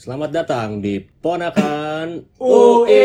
Selamat 0.00 0.32
datang 0.32 0.80
di 0.80 0.96
Ponakan 0.96 2.40
UE. 2.40 3.04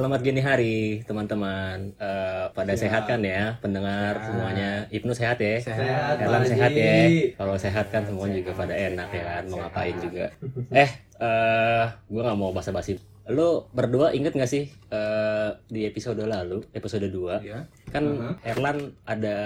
Selamat 0.00 0.24
gini 0.24 0.40
hari 0.40 1.04
teman-teman. 1.04 1.92
Eh, 2.00 2.44
pada 2.56 2.72
sehat 2.72 3.04
kan 3.04 3.20
ya 3.20 3.60
pendengar 3.60 4.16
semuanya. 4.24 4.88
Ibnu 4.88 5.12
sehat 5.12 5.36
ya. 5.36 5.60
Sehat, 5.60 6.16
Erlang 6.16 6.40
sehat 6.48 6.72
ya. 6.72 7.04
Kalau 7.36 7.52
sehat 7.60 7.92
kan 7.92 8.08
semuanya 8.08 8.40
juga 8.40 8.56
pada 8.64 8.72
enak 8.72 9.12
ya 9.12 9.22
kan. 9.28 9.42
Mau 9.52 9.60
ngapain 9.60 9.92
juga. 10.00 10.32
Eh, 10.72 10.88
eh, 11.20 11.84
gue 12.08 12.16
nggak 12.16 12.38
mau 12.40 12.48
basa-basi. 12.48 12.96
Lu 13.28 13.68
berdua 13.76 14.16
inget 14.16 14.32
gak 14.32 14.48
sih 14.48 14.72
eh, 14.72 15.50
di 15.68 15.84
episode 15.84 16.24
lalu, 16.24 16.64
episode 16.72 17.04
2 17.04 17.44
Iya. 17.44 17.68
kan 17.92 18.04
Erlan 18.40 18.96
ada 19.04 19.36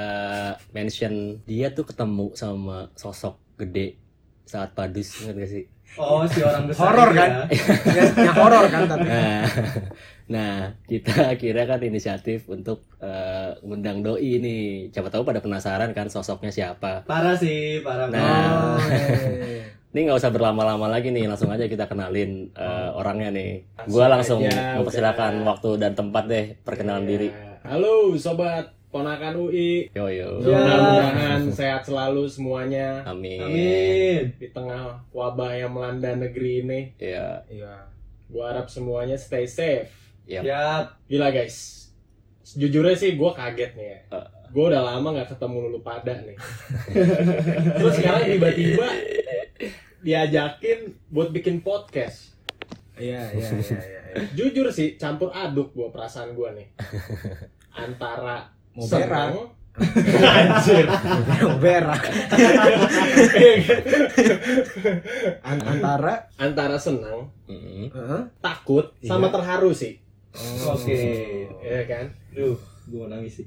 mention 0.70 1.42
dia 1.50 1.74
tuh 1.74 1.82
ketemu 1.82 2.30
sama 2.38 2.94
sosok 2.94 3.42
gede 3.58 3.98
saat 4.46 4.70
padus 4.70 5.18
inget 5.18 5.34
gak 5.34 5.50
sih? 5.50 5.64
Oh, 5.94 6.26
si 6.26 6.42
orang 6.42 6.66
besar. 6.66 6.90
Horor 6.90 7.08
itu 7.14 7.18
kan? 7.18 7.30
ya. 7.30 8.04
yang 8.26 8.34
horor 8.34 8.64
kan 8.66 8.82
tapi 8.90 9.06
Nah, 9.06 9.42
nah 10.34 10.54
kita 10.90 11.38
kira 11.38 11.70
kan 11.70 11.78
inisiatif 11.86 12.50
untuk 12.50 12.82
eh, 12.98 13.54
ngundang 13.62 14.02
doi 14.02 14.42
nih. 14.42 14.90
Siapa 14.90 15.10
tahu 15.10 15.22
pada 15.22 15.38
penasaran 15.38 15.94
kan 15.94 16.10
sosoknya 16.10 16.50
siapa. 16.50 17.06
Parah 17.06 17.38
sih, 17.38 17.78
parah. 17.86 18.10
Nah. 18.10 18.74
Oh, 18.74 18.78
Ini 19.94 20.10
nggak 20.10 20.18
usah 20.18 20.34
berlama-lama 20.34 20.90
lagi 20.90 21.14
nih, 21.14 21.30
langsung 21.30 21.54
aja 21.54 21.70
kita 21.70 21.86
kenalin 21.86 22.50
eh, 22.50 22.90
orangnya 22.98 23.30
nih. 23.30 23.62
Gua 23.86 24.10
langsung 24.10 24.42
aja, 24.42 24.82
mempersilakan 24.82 25.46
waktu 25.46 25.78
dan 25.78 25.94
tempat 25.94 26.26
deh 26.26 26.58
perkenalan 26.66 27.06
diri. 27.06 27.30
Halo 27.62 28.10
sobat 28.18 28.73
ponakan 28.94 29.34
UI. 29.34 29.90
Yo 29.90 30.06
yo. 30.06 30.38
Ya. 30.38 30.54
Mudah-mudahan 30.54 31.42
sehat 31.50 31.82
selalu 31.82 32.30
semuanya 32.30 33.02
Amin. 33.02 33.42
Amin. 33.42 34.22
di 34.38 34.46
tengah 34.54 35.02
wabah 35.10 35.50
yang 35.58 35.74
melanda 35.74 36.14
negeri 36.14 36.62
ini. 36.62 36.80
Iya. 37.02 37.42
iya 37.50 37.90
Gua 38.30 38.54
harap 38.54 38.70
semuanya 38.70 39.18
stay 39.18 39.50
safe. 39.50 39.90
Yap. 40.30 40.46
Siap. 40.46 40.84
Gila 41.10 41.34
guys. 41.34 41.90
Sejujurnya 42.46 42.94
sih 42.94 43.18
gua 43.18 43.34
kaget 43.34 43.74
nih 43.74 43.86
ya. 43.90 43.98
Eh. 44.14 44.26
Gue 44.54 44.70
udah 44.70 44.86
lama 44.86 45.10
nggak 45.18 45.34
ketemu 45.34 45.66
lulu 45.66 45.82
pada 45.82 46.14
nih. 46.22 46.38
Terus 47.82 47.94
sekarang 47.98 48.22
tiba-tiba 48.30 48.86
diajakin 50.06 50.94
buat 51.10 51.34
bikin 51.34 51.66
podcast. 51.66 52.30
iya 52.94 53.26
iya 53.34 53.50
iya 53.50 53.58
iya 53.58 54.00
iya. 54.14 54.22
Jujur 54.38 54.70
sih 54.70 54.94
campur 54.94 55.34
aduk 55.34 55.74
gua 55.74 55.90
perasaan 55.90 56.38
gua 56.38 56.54
nih. 56.54 56.70
Antara 57.82 58.53
Mau 58.74 58.84
senang 58.84 59.32
Anjir. 59.74 60.86
Mau 60.86 61.58
berak 61.58 62.02
An- 65.42 65.64
antara 65.64 66.30
antara 66.36 66.76
senang. 66.76 67.30
Heeh. 67.46 68.20
takut, 68.38 68.94
sama 69.00 69.28
Iya. 69.28 69.34
terharu 69.34 69.70
sih. 69.70 69.98
Oh. 70.34 70.74
Oke. 70.74 70.94
Ya 71.60 71.82
kan? 71.86 72.06
Duh, 72.30 72.54
gue 72.84 72.96
mau 72.96 73.06
nangis 73.08 73.38
sih. 73.38 73.46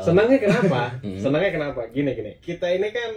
Senangnya 0.00 0.38
kenapa? 0.38 0.98
Hmm. 0.98 1.18
Senangnya 1.18 1.50
kenapa? 1.50 1.80
Gini 1.88 2.10
gini. 2.12 2.32
Kita 2.38 2.66
ini 2.66 2.90
kan 2.90 3.10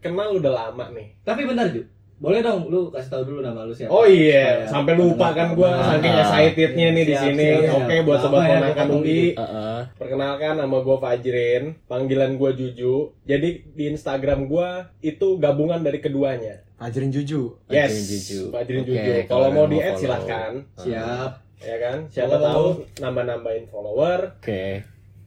kenal 0.00 0.36
udah 0.36 0.52
lama 0.52 0.88
nih. 0.90 1.16
Tapi 1.20 1.44
bentar, 1.44 1.68
Ju. 1.68 1.84
Boleh 2.16 2.40
dong 2.40 2.72
lu 2.72 2.88
kasih 2.88 3.12
tahu 3.12 3.22
dulu 3.28 3.40
nama 3.44 3.60
lu 3.62 3.76
siapa? 3.76 3.92
Oh 3.92 4.08
iya, 4.08 4.64
Supaya 4.64 4.72
sampai 4.72 4.92
lupa 4.96 5.36
kan 5.36 5.52
gua 5.52 5.68
saking 5.86 6.14
excitednya 6.16 6.86
nih 6.90 7.04
di 7.04 7.14
sini. 7.14 7.48
Oke, 7.68 7.94
buat 8.02 8.18
sobat 8.18 8.40
ya 8.40 8.56
ponakan 8.56 8.72
ketemu 8.72 8.96
UI, 8.96 9.22
Heeh. 9.36 9.78
perkenalkan 9.94 10.54
nama 10.56 10.76
gua 10.80 10.96
Fajrin, 10.96 11.62
panggilan 11.84 12.32
gua 12.34 12.50
Juju. 12.50 13.12
Jadi 13.22 13.48
di 13.68 13.84
Instagram 13.86 14.48
gua 14.48 14.88
itu 14.98 15.36
gabungan 15.36 15.78
dari 15.78 16.00
keduanya. 16.00 16.64
Fajrin 16.76 17.08
Juju 17.08 17.56
Yes, 17.66 17.92
Fajrin 17.92 18.04
Juju. 18.06 18.40
Fajrin 18.48 18.80
Oke, 18.80 18.88
Juju. 18.90 19.12
kalau 19.28 19.48
mau 19.50 19.64
di 19.64 19.76
add 19.76 19.96
silahkan, 19.96 20.52
Siap. 20.74 21.30
ya 21.58 21.76
kan? 21.78 21.98
Siapa 22.08 22.36
tahu 22.36 22.66
nambah-nambahin 22.96 23.64
follower. 23.66 24.40
Oke. 24.40 24.80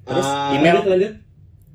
Terus 0.04 0.26
Ah, 0.26 0.58
email 0.58 0.74
Lanjut, 0.76 0.90
lanjut. 0.90 1.14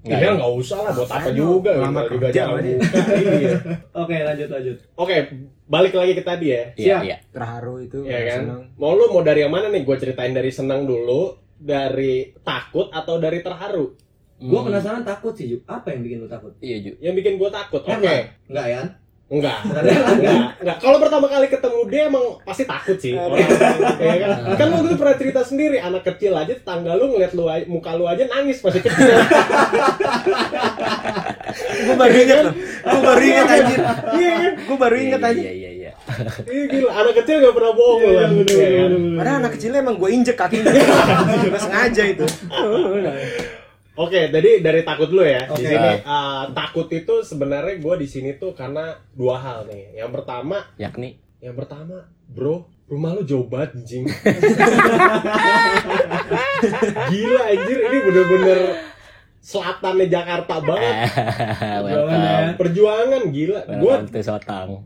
Nggak 0.05 0.21
ya? 0.21 0.31
nggak 0.37 0.53
usah 0.55 0.79
lah, 0.81 0.93
buat 0.93 1.09
apa 1.09 1.31
juga? 1.33 1.71
Email 1.81 2.07
juga 2.07 2.27
kerja. 2.29 2.43
Iya. 3.35 3.51
Oke, 4.05 4.17
lanjut, 4.21 4.49
lanjut. 4.53 4.77
Oke, 4.95 5.17
balik 5.65 5.93
lagi 5.93 6.13
ke 6.13 6.23
tadi 6.23 6.47
ya. 6.47 6.63
Iya, 6.75 6.97
iya. 7.03 7.17
terharu 7.29 7.81
itu 7.81 8.05
Ya 8.05 8.21
kan? 8.27 8.39
senang. 8.45 8.63
Mau 8.77 8.93
lu 8.93 9.09
mau 9.09 9.21
dari 9.21 9.41
yang 9.41 9.51
mana 9.51 9.73
nih? 9.73 9.81
Gue 9.83 9.97
ceritain 9.97 10.31
dari 10.31 10.53
senang 10.53 10.85
dulu, 10.85 11.33
dari 11.55 12.37
takut 12.39 12.93
atau 12.93 13.17
dari 13.17 13.41
terharu? 13.41 13.97
Gua 14.37 14.61
Hmm. 14.61 14.69
penasaran 14.69 15.03
takut 15.03 15.33
sih, 15.33 15.47
Ju. 15.47 15.59
Apa 15.65 15.91
yang 15.91 16.03
bikin 16.03 16.19
lu 16.21 16.29
takut? 16.29 16.53
Iya, 16.59 16.77
Ju. 16.81 16.93
Yang 17.01 17.15
bikin 17.17 17.33
gue 17.39 17.49
takut. 17.49 17.81
Oke. 17.81 17.91
Herman? 17.91 18.23
Enggak 18.45 18.67
ya? 18.69 18.83
Enggak. 19.25 19.59
Enggak. 19.65 20.61
Enggak. 20.61 20.77
Kalau 20.79 20.99
pertama 21.01 21.27
kali 21.27 21.49
ketemu 21.49 21.81
dia 21.89 22.03
emang 22.07 22.25
pasti 22.45 22.65
takut 22.65 22.97
sih. 22.97 23.17
Orang, 23.17 23.41
ya 23.97 24.15
kan? 24.21 24.31
kan 24.55 24.67
lu 24.69 24.85
dulu 24.85 24.95
pernah 24.97 25.17
cerita 25.17 25.41
sendiri, 25.41 25.77
anak 25.79 26.05
kecil 26.05 26.33
aja 26.33 26.53
tetangga 26.53 26.93
lu 26.93 27.09
ngeliat 27.09 27.33
lu 27.33 27.45
aja- 27.47 27.65
muka 27.67 27.93
lu 27.93 28.05
aja 28.05 28.25
nangis 28.27 28.61
masih 28.61 28.81
kecil. 28.81 29.17
Gue 31.55 31.95
baru 31.95 32.15
inget 32.17 32.39
loh 32.41 32.55
Gue 32.83 33.01
baru 33.01 33.23
inget 33.23 33.47
anjir 33.47 33.79
Iya 34.13 34.33
kan? 34.35 34.53
Gue 34.59 34.77
baru 34.77 34.97
inget 34.97 35.21
Iya, 35.21 35.29
aja 35.29 35.41
Iya, 35.41 35.53
iya, 35.53 35.71
iya. 35.73 35.91
Iya 36.45 36.65
gila, 36.67 36.91
anak 36.93 37.15
kecil 37.17 37.37
gak 37.41 37.55
pernah 37.55 37.73
bohong 37.73 38.01
Iya, 38.03 38.13
kan? 38.17 38.31
Iya 38.45 38.69
kan? 38.75 38.91
Padahal 39.15 39.37
anak 39.39 39.53
kecilnya 39.55 39.79
emang 39.81 39.97
gue 39.97 40.11
injek 40.11 40.37
kakinya 40.37 40.73
Gak 41.55 41.63
sengaja 41.63 42.03
itu 42.09 42.27
Oke, 43.95 44.27
jadi 44.27 44.59
dari 44.59 44.83
takut 44.83 45.07
dulu 45.07 45.23
ya. 45.23 45.47
Di 45.47 45.55
Oke. 45.55 45.71
sini 45.71 45.91
uh, 46.03 46.51
takut 46.51 46.91
itu 46.91 47.15
sebenarnya 47.23 47.79
gue 47.79 47.95
di 48.03 48.09
sini 48.11 48.35
tuh 48.35 48.51
karena 48.51 48.99
dua 49.15 49.39
hal 49.39 49.71
nih. 49.71 50.03
Yang 50.03 50.11
pertama, 50.19 50.67
Yakni 50.75 51.23
yang 51.45 51.61
pertama, 51.61 52.09
bro, 52.25 52.65
rumah 52.89 53.13
lu 53.13 53.23
jauh 53.23 53.45
banget 53.45 53.77
anjing. 53.77 54.09
Gila 57.13 57.43
anjir, 57.53 57.79
ini 57.85 57.99
bener-bener 58.01 58.59
selatannya 59.45 60.07
Jakarta 60.09 60.55
banget. 60.65 60.95
Welcome. 61.85 62.57
Perjuangan 62.57 63.23
gila. 63.29 63.61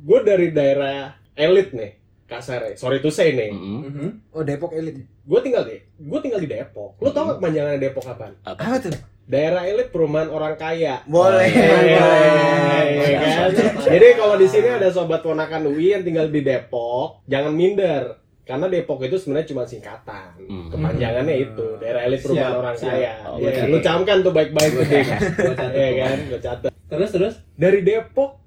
Gue 0.03 0.19
dari 0.27 0.51
daerah 0.51 1.15
elit 1.39 1.71
nih, 1.71 1.98
kasar 2.29 2.61
Sorry 2.77 3.01
to 3.01 3.09
say 3.09 3.33
nih. 3.33 3.51
Mhm. 3.51 4.37
Oh 4.37 4.45
Depok 4.45 4.77
elit 4.77 5.01
Gue 5.25 5.41
tinggal 5.41 5.65
di, 5.65 5.77
gue 5.81 6.19
tinggal 6.21 6.41
di 6.41 6.49
Depok. 6.49 7.01
Lu 7.01 7.09
tau 7.11 7.25
gak 7.27 7.41
kepanjangannya 7.41 7.81
Depok 7.81 8.05
apaan? 8.05 8.33
Apa? 8.45 8.61
Apa 8.61 8.77
tuh? 8.79 8.93
Daerah 9.29 9.65
elit 9.65 9.93
perumahan 9.93 10.29
orang 10.29 10.57
kaya. 10.57 11.05
Boleh 11.05 11.49
boleh. 11.53 13.13
kan? 13.13 13.49
Jadi 13.85 14.07
kalau 14.17 14.37
di 14.37 14.49
sini 14.49 14.69
ada 14.69 14.89
sobat 14.89 15.21
ponakan 15.21 15.69
UI 15.69 15.93
yang 15.93 16.05
tinggal 16.05 16.29
di 16.29 16.41
Depok, 16.41 17.25
jangan 17.25 17.53
minder. 17.53 18.25
Karena 18.49 18.65
Depok 18.65 19.05
itu 19.05 19.21
sebenarnya 19.21 19.53
cuma 19.53 19.69
singkatan. 19.69 20.33
Hmm. 20.49 20.73
Kepanjangannya 20.73 21.37
itu 21.37 21.77
daerah 21.77 22.09
elit 22.09 22.25
perumahan 22.25 22.49
Siap, 22.49 22.61
orang 22.65 22.77
siap. 22.81 22.89
kaya. 22.89 23.13
Oke. 23.29 23.41
Iya 23.45 23.51
kan? 23.53 23.67
Lu 23.69 23.79
camkan 23.85 24.19
tuh 24.25 24.33
baik-baik 24.33 24.71
tuh, 24.73 24.85
catat. 24.89 25.71
Iya 25.77 25.91
kan? 26.01 26.17
Gua 26.25 26.41
catat. 26.41 26.73
Terus, 26.89 27.11
terus. 27.13 27.35
Dari 27.53 27.85
Depok 27.85 28.41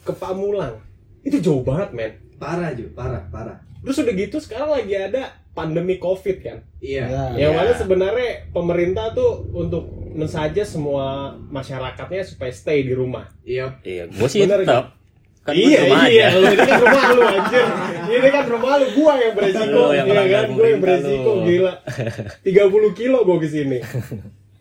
ke 0.00 0.12
Pamulang. 0.16 0.80
Itu 1.20 1.36
jauh 1.44 1.60
banget, 1.60 1.92
men. 1.92 2.12
Parah, 2.42 2.74
Ju. 2.74 2.90
Parah, 2.90 3.22
parah. 3.30 3.56
Terus 3.82 3.98
udah 3.98 4.14
gitu 4.14 4.36
sekarang 4.38 4.74
lagi 4.74 4.94
ada 4.94 5.22
pandemi 5.54 5.96
Covid 5.96 6.42
kan. 6.42 6.58
Iya. 6.82 7.06
Ya. 7.06 7.22
Yang 7.46 7.52
Iya. 7.52 7.58
mana 7.62 7.72
sebenarnya 7.78 8.30
pemerintah 8.50 9.14
tuh 9.14 9.46
untuk 9.52 9.86
mensaja 10.10 10.62
semua 10.62 11.30
masyarakatnya 11.38 12.26
supaya 12.26 12.50
stay 12.50 12.82
di 12.82 12.92
rumah. 12.92 13.30
Iya. 13.42 13.78
Iya, 13.82 14.10
gue 14.10 14.26
sih 14.26 14.42
tetap. 14.42 14.98
Kan 15.42 15.54
gua 15.54 15.66
iya 15.66 15.80
rumah 15.82 16.06
iya, 16.06 16.26
aja. 16.30 16.38
lu 16.38 16.46
ini 16.46 16.62
kan 16.62 16.78
rumah 16.78 17.04
lu 17.10 17.22
anjir. 17.26 17.66
Ini 18.14 18.28
kan 18.30 18.44
rumah 18.46 18.72
lu, 18.78 18.86
gua 18.94 19.12
yang 19.18 19.34
beresiko, 19.34 19.74
Lu 19.74 19.90
yang 19.90 20.06
iya 20.06 20.12
melanggar 20.14 20.42
kan, 20.46 20.54
gua 20.54 20.66
yang 20.70 20.80
beresiko 20.80 21.30
lu. 21.34 21.42
gila. 21.50 21.72
30 22.94 22.98
kilo 22.98 23.18
gua 23.26 23.36
ke 23.42 23.48
sini. 23.50 23.78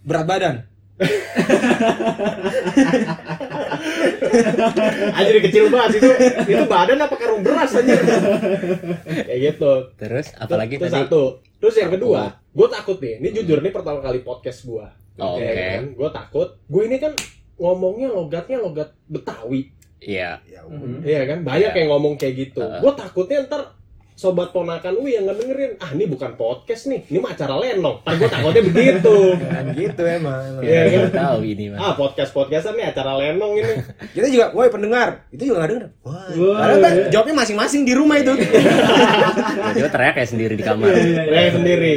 Berat 0.01 0.25
badan 0.25 0.55
Anjir 5.11 5.37
kecil 5.41 5.65
banget 5.69 5.99
itu. 5.99 6.09
Itu 6.47 6.63
badan 6.65 6.99
apa 6.99 7.15
karung 7.15 7.41
beras 7.41 7.73
anjir. 7.73 7.99
Kayak 9.25 9.39
gitu. 9.53 9.71
Terus 9.97 10.27
apalagi 10.35 10.77
Itu 10.77 10.85
tadi? 10.85 10.95
satu. 11.05 11.23
Terus 11.57 11.75
yang 11.77 11.91
kedua, 11.91 12.21
gua 12.49 12.67
takut 12.67 12.97
nih. 12.97 13.21
Ini 13.21 13.29
jujur 13.33 13.59
nih 13.59 13.69
pertama 13.69 13.99
kali 13.99 14.21
podcast 14.21 14.65
gua. 14.65 14.89
Oh, 15.17 15.37
Ya 15.37 15.45
Oke. 15.47 15.61
kan? 15.69 15.83
Gua 15.93 16.09
takut. 16.09 16.49
Gua 16.65 16.81
ini 16.83 16.97
kan 16.97 17.13
ngomongnya 17.55 18.09
logatnya 18.09 18.57
logat 18.57 18.89
Betawi. 19.05 19.69
Iya. 20.01 20.41
Ya 20.43 20.65
Mhm. 20.65 21.05
Iya 21.05 21.21
kan? 21.25 21.39
Banyak 21.45 21.71
Iya. 21.71 21.79
yang 21.79 21.89
ngomong 21.91 22.13
kayak 22.17 22.35
gitu. 22.39 22.57
Heeh. 22.59 22.81
Gue 22.81 22.93
takutnya 22.97 23.45
ntar 23.45 23.77
sobat 24.21 24.53
ponakan 24.53 24.93
lu 24.93 25.09
yang 25.09 25.25
ngedengerin, 25.25 25.81
ah 25.81 25.89
ini 25.97 26.05
bukan 26.05 26.37
podcast 26.37 26.85
nih, 26.85 27.09
ini 27.09 27.17
mah 27.17 27.33
acara 27.33 27.57
lenong. 27.57 28.05
Ntar 28.05 28.13
gue 28.21 28.29
takutnya 28.29 28.61
begitu. 28.61 29.15
Kan 29.49 29.65
gitu 29.73 30.03
emang. 30.05 30.61
Iya, 30.61 30.81
Iya, 30.85 30.99
kan? 31.09 31.25
tahu 31.25 31.39
ini 31.41 31.73
mah. 31.73 31.77
Ah 31.81 31.93
podcast 31.97 32.29
podcastan 32.29 32.77
nih 32.77 32.85
acara 32.85 33.17
lenong 33.17 33.57
ini. 33.57 33.73
Kita 34.13 34.29
juga, 34.29 34.53
woi 34.53 34.69
pendengar, 34.69 35.25
itu 35.33 35.49
juga 35.49 35.65
nggak 35.65 35.69
denger. 35.73 35.85
Wah, 36.05 36.29
Woi. 36.29 36.53
padahal 36.53 36.77
kan 36.77 36.93
jawabnya 37.09 37.35
masing-masing 37.41 37.81
di 37.81 37.93
rumah 37.97 38.21
itu. 38.21 38.33
Dia 39.75 39.89
teriak 39.89 40.13
kayak 40.13 40.29
sendiri 40.29 40.53
di 40.53 40.61
kamar. 40.61 40.93
Iya, 40.93 41.25
Saya 41.25 41.49
sendiri. 41.57 41.93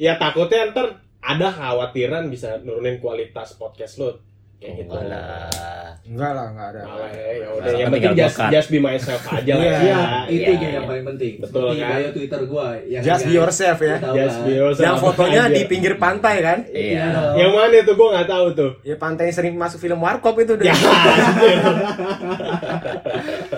Ya 0.00 0.12
takutnya 0.16 0.72
ntar 0.72 0.86
ada 1.20 1.48
khawatiran 1.52 2.32
bisa 2.32 2.56
nurunin 2.64 2.96
kualitas 2.96 3.52
podcast 3.52 4.00
lu. 4.00 4.16
Kayak 4.56 4.74
gitu. 4.80 4.88
Enggak 4.88 5.04
lah. 5.06 5.88
Enggak 6.06 6.32
lah, 6.32 6.46
enggak 6.48 6.68
ada. 6.70 6.80
Malah 6.86 7.10
ya, 7.10 7.24
ya 7.34 7.48
udah 7.50 7.72
yang 7.74 7.90
penting 7.90 8.14
just, 8.14 8.38
just 8.48 8.68
be 8.70 8.78
myself 8.78 9.20
aja 9.26 9.52
lah. 9.52 9.58
Iya. 9.58 9.76
Iya, 9.76 9.98
itu 10.24 10.38
iya, 10.48 10.54
yang 10.54 10.70
iya. 10.70 10.80
paling 10.86 11.04
penting. 11.04 11.32
Betul, 11.42 11.66
kan? 11.74 11.98
bio 11.98 12.08
Twitter 12.14 12.40
gua 12.46 12.66
yang 12.80 13.02
Just 13.02 13.22
be 13.22 13.32
yourself 13.34 13.78
ya. 13.82 13.96
Just 14.00 14.38
be 14.42 14.52
yourself 14.54 14.86
Yang 14.86 14.96
fotonya 15.02 15.42
di 15.50 15.62
pinggir 15.66 15.94
pantai 15.98 16.34
kan? 16.40 16.58
Iya. 16.66 17.34
Yang 17.34 17.50
mana 17.52 17.74
itu 17.76 17.92
gua 17.92 18.08
nggak 18.14 18.28
tahu 18.30 18.46
tuh. 18.54 18.70
Ya 18.80 18.94
pantai 18.96 19.28
yang 19.28 19.36
sering 19.36 19.54
masuk 19.58 19.78
film 19.78 19.98
Warkop 19.98 20.38
itu 20.38 20.54
Ya, 20.56 20.72
sampai- 20.78 21.18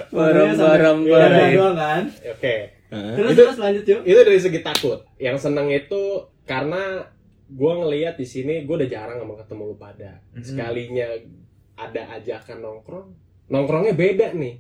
Bareng-bareng, 0.08 0.98
Iya, 1.04 1.14
bareng. 1.14 1.74
kan. 1.74 2.02
Oke. 2.26 2.54
Terus 2.88 3.30
Itu- 3.36 3.44
terus 3.44 3.58
lanjut 3.60 3.84
yuk. 3.84 4.00
Itu 4.02 4.18
dari 4.24 4.40
segi 4.40 4.60
takut. 4.64 4.98
Yang 5.20 5.36
seneng 5.44 5.68
itu 5.68 6.02
karena 6.48 7.04
gua 7.50 7.72
ngelihat 7.78 8.14
di 8.14 8.24
sini 8.24 8.62
gua 8.62 8.76
udah 8.76 8.88
jarang 8.88 9.18
sama 9.18 9.34
ketemu 9.36 9.62
lu 9.64 9.76
pada. 9.76 10.10
Sekalinya 10.36 11.06
ada 11.74 12.02
ajakan 12.14 12.58
nongkrong, 12.58 13.06
nongkrongnya 13.48 13.94
beda 13.94 14.26
nih. 14.32 14.54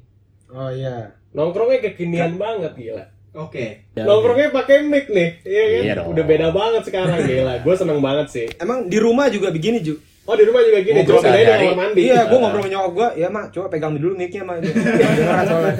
Oh 0.48 0.70
iya. 0.70 1.12
Nongkrongnya 1.28 1.84
kekinian 1.84 2.36
banget 2.36 2.72
gila. 2.74 3.04
Oke. 3.34 3.84
Nongkrongnya 3.92 4.48
pakai 4.48 4.82
mic 4.82 5.06
nih, 5.08 5.28
iya 5.42 5.62
kan? 5.68 5.82
Iya 5.82 5.92
dong. 6.00 6.06
Udah 6.10 6.24
beda 6.24 6.48
banget 6.48 6.82
sekarang 6.84 7.20
gila. 7.22 7.54
Gue 7.60 7.74
seneng 7.74 8.00
banget 8.00 8.26
sih. 8.28 8.46
Emang 8.56 8.88
di 8.88 8.96
rumah 8.96 9.28
juga 9.28 9.50
begini, 9.50 9.78
Ju. 9.78 10.00
Oh 10.24 10.36
di 10.36 10.44
rumah 10.44 10.60
juga 10.60 10.84
gini, 10.84 11.00
Ngobrol 11.00 11.08
cuma 11.14 11.24
bedanya 11.24 11.32
di 11.32 11.40
sehari-hari. 11.40 11.66
kamar 11.66 11.78
mandi. 11.82 12.00
Iya, 12.04 12.18
gua 12.22 12.38
ngobrol 12.38 12.60
sama 12.60 12.68
nyokap 12.68 12.92
gua, 12.92 13.08
ya 13.16 13.28
mak, 13.28 13.44
coba 13.48 13.66
pegang 13.68 13.92
dulu 13.96 14.12
mic-nya 14.12 14.42
mak. 14.44 14.56
Dengeran 14.60 15.44
soalnya. 15.48 15.72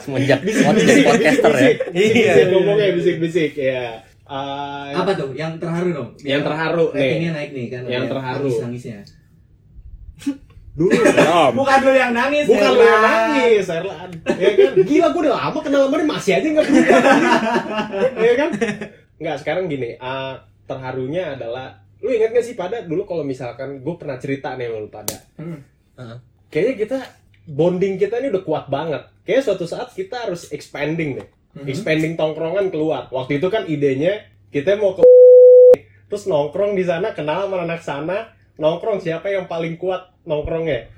Semenjak 0.00 0.38
pod- 0.40 0.76
jadi 0.78 1.02
podcaster 1.04 1.52
ya. 1.52 1.60
Bisik, 1.60 1.76
Iya. 1.92 2.32
bisik, 2.32 2.46
ngomongnya 2.50 2.86
bisik-bisik, 2.96 3.52
ya. 3.54 3.84
Eh, 4.30 4.90
Apa 4.94 5.10
tuh? 5.18 5.34
Yang 5.34 5.58
terharu 5.58 5.88
dong. 5.90 6.08
Yang 6.22 6.42
terharu, 6.46 6.84
nih. 6.94 7.02
Ratingnya 7.02 7.30
naik 7.34 7.50
nih 7.50 7.66
kan. 7.66 7.82
Yang 7.90 8.04
terharu. 8.14 8.50
Nangisnya. 8.62 8.98
Dulu 10.78 10.94
Om. 10.94 11.52
Bukan 11.58 11.78
lu 11.82 11.92
yang 11.92 12.12
nangis. 12.14 12.46
Bukan 12.46 12.70
lu 12.70 12.78
Erlan. 12.78 12.94
yang 12.94 13.02
nangis, 13.02 13.66
Erlan. 13.66 14.10
Ya 14.38 14.50
kan? 14.54 14.72
Gila 14.86 15.06
gue 15.10 15.20
udah 15.26 15.34
lama 15.34 15.58
kenal 15.60 15.80
sama 15.90 15.96
dia 15.98 16.06
masih 16.06 16.32
aja 16.38 16.46
nggak 16.46 16.64
berubah. 16.64 17.00
ya 18.30 18.32
kan? 18.38 18.50
Nggak, 19.20 19.36
sekarang 19.42 19.64
gini, 19.66 19.90
eh, 19.98 20.34
terharunya 20.64 21.34
adalah 21.34 21.66
lu 22.00 22.08
ingat 22.08 22.32
gak 22.32 22.46
sih 22.46 22.56
pada 22.56 22.80
dulu 22.80 23.04
kalau 23.04 23.20
misalkan 23.20 23.84
gue 23.84 23.94
pernah 24.00 24.16
cerita 24.16 24.56
nih 24.56 24.72
sama 24.72 24.78
lu 24.80 24.88
pada 24.88 25.16
Hmm. 25.36 26.16
kayaknya 26.48 26.74
kita 26.80 26.98
bonding 27.44 28.00
kita 28.00 28.24
ini 28.24 28.32
udah 28.32 28.40
kuat 28.40 28.64
banget. 28.72 29.04
Kayaknya 29.20 29.44
suatu 29.44 29.66
saat 29.68 29.92
kita 29.92 30.16
harus 30.24 30.48
expanding 30.48 31.20
deh. 31.20 31.28
Expanding 31.66 32.14
tongkrongan 32.14 32.70
keluar. 32.70 33.10
Waktu 33.10 33.42
itu 33.42 33.48
kan 33.50 33.66
idenya 33.66 34.26
kita 34.54 34.78
mau 34.78 34.94
ke 34.94 35.02
terus 36.10 36.26
nongkrong 36.26 36.74
di 36.74 36.82
sana 36.86 37.14
kenal 37.14 37.46
sama 37.46 37.62
anak 37.66 37.80
sana 37.82 38.16
nongkrong 38.58 39.02
siapa 39.02 39.30
yang 39.30 39.50
paling 39.50 39.78
kuat 39.78 40.10
nongkrongnya. 40.26 40.90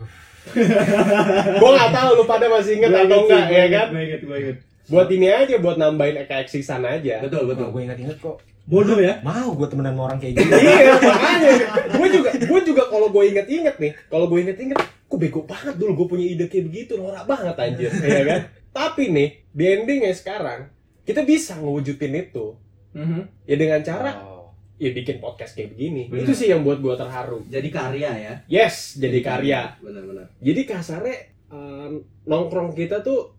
gua 1.62 1.70
nggak 1.78 1.92
tahu 1.94 2.10
lu 2.18 2.24
pada 2.26 2.50
masih 2.50 2.82
inget 2.82 2.90
atau 2.90 3.06
inget 3.06 3.22
enggak 3.22 3.44
ya 3.46 3.64
inget, 3.64 3.72
kan? 3.72 3.86
Gua 3.88 4.02
inget, 4.02 4.20
gua 4.26 4.36
inget. 4.36 4.56
Buat 4.90 5.08
ini 5.14 5.26
aja 5.30 5.54
buat 5.62 5.76
nambahin 5.78 6.26
keeksisan 6.26 6.82
aja. 6.82 7.22
Betul, 7.22 7.48
betul. 7.48 7.70
Gue 7.70 7.86
ingat-ingat 7.86 8.18
kok. 8.18 8.42
Bodoh 8.66 8.98
ya. 8.98 9.22
Mau 9.22 9.54
gue 9.54 9.66
temenan 9.70 9.94
sama 9.94 10.02
orang 10.10 10.18
kayak 10.20 10.34
gitu. 10.38 10.54
iya 10.54 10.94
makanya 10.98 11.50
gue 11.98 12.08
juga 12.10 12.30
gue 12.36 12.60
juga 12.66 12.82
kalau 12.90 13.08
gue 13.10 13.24
inget-inget 13.30 13.76
nih 13.78 13.92
kalau 14.06 14.26
gue 14.30 14.38
inget-inget 14.42 14.78
kok 14.78 15.18
bego 15.18 15.40
banget 15.42 15.74
dulu 15.78 15.92
gue 15.98 16.06
punya 16.14 16.26
ide 16.30 16.46
kayak 16.46 16.70
begitu 16.70 16.94
norak 16.94 17.26
banget 17.26 17.56
anjir 17.58 17.90
ya 17.90 18.22
kan 18.22 18.40
tapi 18.72 19.08
nih 19.08 19.28
di 19.46 19.64
endingnya 19.66 20.10
sekarang 20.10 20.68
kita 21.02 21.22
bisa 21.22 21.54
ngewujudin 21.54 22.14
itu 22.18 22.56
Mhm. 22.92 23.46
ya 23.46 23.56
dengan 23.56 23.80
cara 23.80 24.10
Oh. 24.18 24.52
ya 24.76 24.90
bikin 24.90 25.16
podcast 25.16 25.52
kayak 25.52 25.72
begini 25.72 26.06
Benar. 26.06 26.22
itu 26.22 26.32
sih 26.34 26.48
yang 26.48 26.60
buat 26.60 26.78
gue 26.78 26.92
terharu 26.92 27.40
Jadi 27.46 27.68
karya 27.68 28.10
ya. 28.12 28.34
yes 28.46 28.96
jadi 28.96 29.18
karya 29.20 29.60
Benar-benar. 29.78 30.28
jadi 30.38 30.60
kasarnya 30.62 31.16
eh, 31.48 31.88
nongkrong 32.24 32.72
kita 32.72 33.00
tuh 33.00 33.32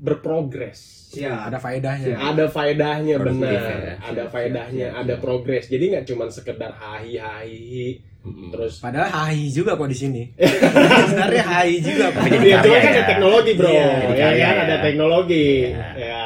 berprogres 0.00 0.98
Siap. 1.10 1.50
Ada 1.50 1.58
faedahnya. 1.58 2.14
ada 2.16 2.44
faedahnya 2.46 3.16
benar 3.18 3.50
ya. 3.50 3.94
ada 3.98 4.24
faedahnya 4.26 4.86
siap, 4.86 4.94
siap, 4.94 5.02
ada 5.02 5.14
progres 5.18 5.64
jadi 5.66 5.84
nggak 5.90 6.04
cuma 6.06 6.24
sekedar 6.26 6.70
hahi 6.72 7.18
hahi 7.18 7.86
Mm-mm. 8.20 8.52
terus 8.52 8.78
Padahal 8.78 9.08
hai 9.08 9.48
juga 9.48 9.80
kok 9.80 9.88
di 9.88 9.96
sini. 9.96 10.22
Sebenarnya 11.08 11.40
hai 11.42 11.80
juga 11.80 12.12
kok. 12.12 12.20
Tapi 12.20 12.28
jadi 12.30 12.46
Iya, 12.46 12.58
cuma 12.60 12.68
karya 12.68 12.76
kan 12.76 12.92
ada 12.92 13.00
ya. 13.00 13.08
teknologi 13.08 13.50
bro, 13.56 13.64
Iya, 13.66 13.80
ya 13.80 13.96
karya 14.20 14.44
kan 14.44 14.54
ya. 14.54 14.60
ada 14.60 14.76
teknologi, 14.84 15.46
Iya. 15.64 15.88
ya. 15.96 16.24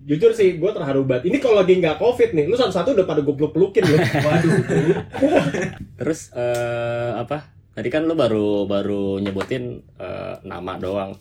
Jujur 0.00 0.30
sih, 0.32 0.48
gue 0.56 0.70
terharu 0.72 1.04
banget. 1.04 1.28
Ini 1.28 1.36
kalau 1.38 1.60
lagi 1.60 1.76
nggak 1.76 2.00
covid 2.00 2.32
nih, 2.32 2.48
lu 2.48 2.56
satu-satu 2.56 2.96
udah 2.96 3.04
pada 3.04 3.20
gue 3.20 3.34
peluk-pelukin 3.36 3.84
lu. 3.84 3.96
Waduh. 4.26 4.52
Terus 6.00 6.32
eh, 6.32 7.10
apa? 7.14 7.38
Tadi 7.70 7.88
kan 7.88 8.02
lu 8.02 8.16
baru 8.16 8.64
baru 8.64 9.20
nyebutin 9.20 9.64
eh, 9.94 10.34
nama 10.42 10.72
doang. 10.76 11.12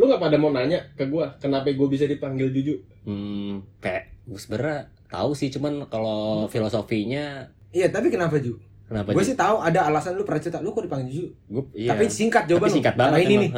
Lu 0.00 0.08
nggak 0.08 0.16
pada 0.18 0.34
mau 0.34 0.48
nanya 0.48 0.80
ke 0.90 1.04
gue, 1.04 1.24
kenapa 1.36 1.68
gue 1.68 1.84
bisa 1.86 2.04
dipanggil 2.04 2.48
Juju? 2.48 2.72
Hmm, 3.02 3.60
kayak 3.78 4.24
gue 4.24 4.34
sebenernya 4.34 4.88
tahu 5.06 5.30
sih, 5.30 5.50
cuman 5.50 5.84
kalau 5.86 6.48
filosofinya 6.48 7.44
Iya, 7.68 7.86
tapi 7.88 8.08
kenapa 8.08 8.34
Ju? 8.36 8.56
kenapa? 8.82 9.12
Gue 9.12 9.20
sih 9.22 9.34
tahu 9.34 9.60
ada 9.60 9.84
alasan 9.84 10.14
lu 10.14 10.24
pernah 10.24 10.40
cerita 10.40 10.58
lu 10.58 10.70
kok 10.70 10.82
dipanggil 10.82 11.12
Ju. 11.12 11.26
Gua, 11.46 11.62
iya. 11.72 11.92
Tapi 11.92 12.08
singkat 12.08 12.42
Tapi 12.42 12.50
jawaban. 12.50 12.64
lu. 12.64 12.74
singkat 12.74 12.94
banget 12.96 13.18
ini 13.20 13.28
emang. 13.28 13.42
nih. 13.42 13.50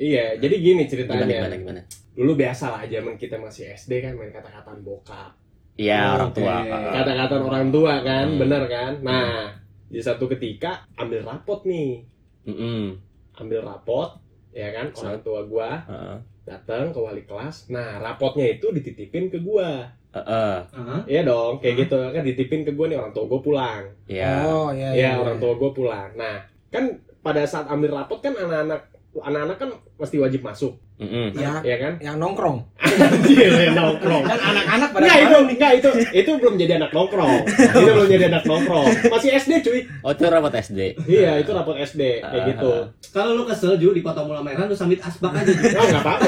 Iya, 0.00 0.24
jadi 0.38 0.54
gini 0.56 0.72
Gimana 0.78 0.88
ceritanya. 0.88 1.26
gimana 1.36 1.54
gimana? 1.58 1.80
Dulu 2.14 2.32
biasa 2.34 2.64
lah 2.68 2.82
zaman 2.84 3.14
kita 3.14 3.36
masih 3.36 3.64
SD 3.68 3.92
kan 4.00 4.14
main 4.14 4.30
kata-kataan 4.30 4.78
bokap. 4.80 5.34
Iya 5.74 5.98
Oh, 6.00 6.14
orang 6.16 6.32
tua. 6.32 6.54
oke. 6.56 6.66
Heeh. 6.68 6.92
Kata-kataan 6.92 7.42
orang 7.44 7.66
tua 7.68 7.94
kan, 8.02 8.26
Hmm. 8.28 8.38
bener 8.38 8.62
kan? 8.66 8.92
Nah, 9.00 9.50
di 9.86 10.00
satu 10.00 10.24
ketika 10.26 10.70
ambil 10.94 11.22
rapot 11.22 11.62
nih, 11.64 12.02
Mm-mm. 12.44 12.96
ambil 13.36 13.60
rapot, 13.62 14.18
ya 14.52 14.68
kan? 14.72 14.92
Orang 14.92 15.20
tua 15.22 15.40
gua 15.44 15.70
Heeh. 15.86 16.16
datang 16.48 16.92
ke 16.92 16.98
wali 17.00 17.22
kelas. 17.28 17.68
Nah, 17.68 18.00
rapotnya 18.00 18.48
itu 18.56 18.72
dititipin 18.72 19.28
ke 19.28 19.38
gua. 19.40 19.92
Heeh. 20.08 20.56
Aha. 20.64 20.96
Iya 21.04 21.20
dong, 21.28 21.60
kayak 21.60 21.84
gitu 21.84 21.96
kan 22.00 22.22
ditipin 22.24 22.64
ke 22.64 22.72
gue 22.72 22.86
nih 22.88 22.96
orang 22.96 23.12
tua 23.12 23.28
gue 23.28 23.40
pulang. 23.44 23.82
Iya. 24.08 24.32
Oh, 24.48 24.72
iya 24.72 24.88
Iya 24.96 25.10
orang 25.20 25.36
tua 25.36 25.52
gue 25.60 25.70
pulang. 25.76 26.10
Nah 26.16 26.48
kan 26.72 26.96
pada 27.20 27.44
saat 27.44 27.68
ambil 27.68 27.92
rapot 27.92 28.24
kan 28.24 28.32
anak-anak 28.32 28.88
anak-anak 29.20 29.56
kan 29.56 29.68
mesti 29.94 30.16
wajib 30.16 30.40
masuk, 30.40 30.76
Mm-mm. 30.96 31.30
Yang, 31.32 31.62
ya 31.62 31.76
kan? 31.76 31.92
yang 31.98 32.16
nongkrong. 32.16 32.58
Anjir, 32.82 33.50
nongkrong. 33.70 34.22
Kan 34.22 34.38
anak-anak 34.38 34.88
pada 34.90 35.02
Enggak 35.02 35.18
itu, 35.20 35.36
enggak 35.48 35.72
itu, 35.74 35.90
itu 36.12 36.30
belum 36.34 36.54
jadi 36.56 36.72
anak 36.76 36.90
nongkrong. 36.90 37.32
itu 37.78 37.90
belum 37.90 38.08
jadi 38.08 38.24
anak 38.28 38.44
nongkrong. 38.44 38.86
Masih 39.06 39.30
SD 39.32 39.52
cuy. 39.60 39.80
Oh 40.00 40.10
itu 40.10 40.24
rapat 40.24 40.52
SD. 40.60 40.80
Iya, 41.04 41.38
itu 41.38 41.50
rapot 41.50 41.76
SD 41.76 42.02
kayak 42.20 42.34
Ah, 42.34 42.46
gitu. 42.48 42.70
ah, 42.72 42.84
Kalau 43.08 43.32
lu 43.32 43.44
kesel 43.44 43.76
Ju 43.76 43.90
dipotong 43.90 44.26
mula 44.26 44.40
merah 44.40 44.64
lu 44.64 44.74
sambil 44.74 44.98
asbak 44.98 45.32
aja 45.32 45.48
Ju. 45.48 45.64
Oh, 45.70 45.84
enggak 45.84 46.02
apa-apa. 46.02 46.26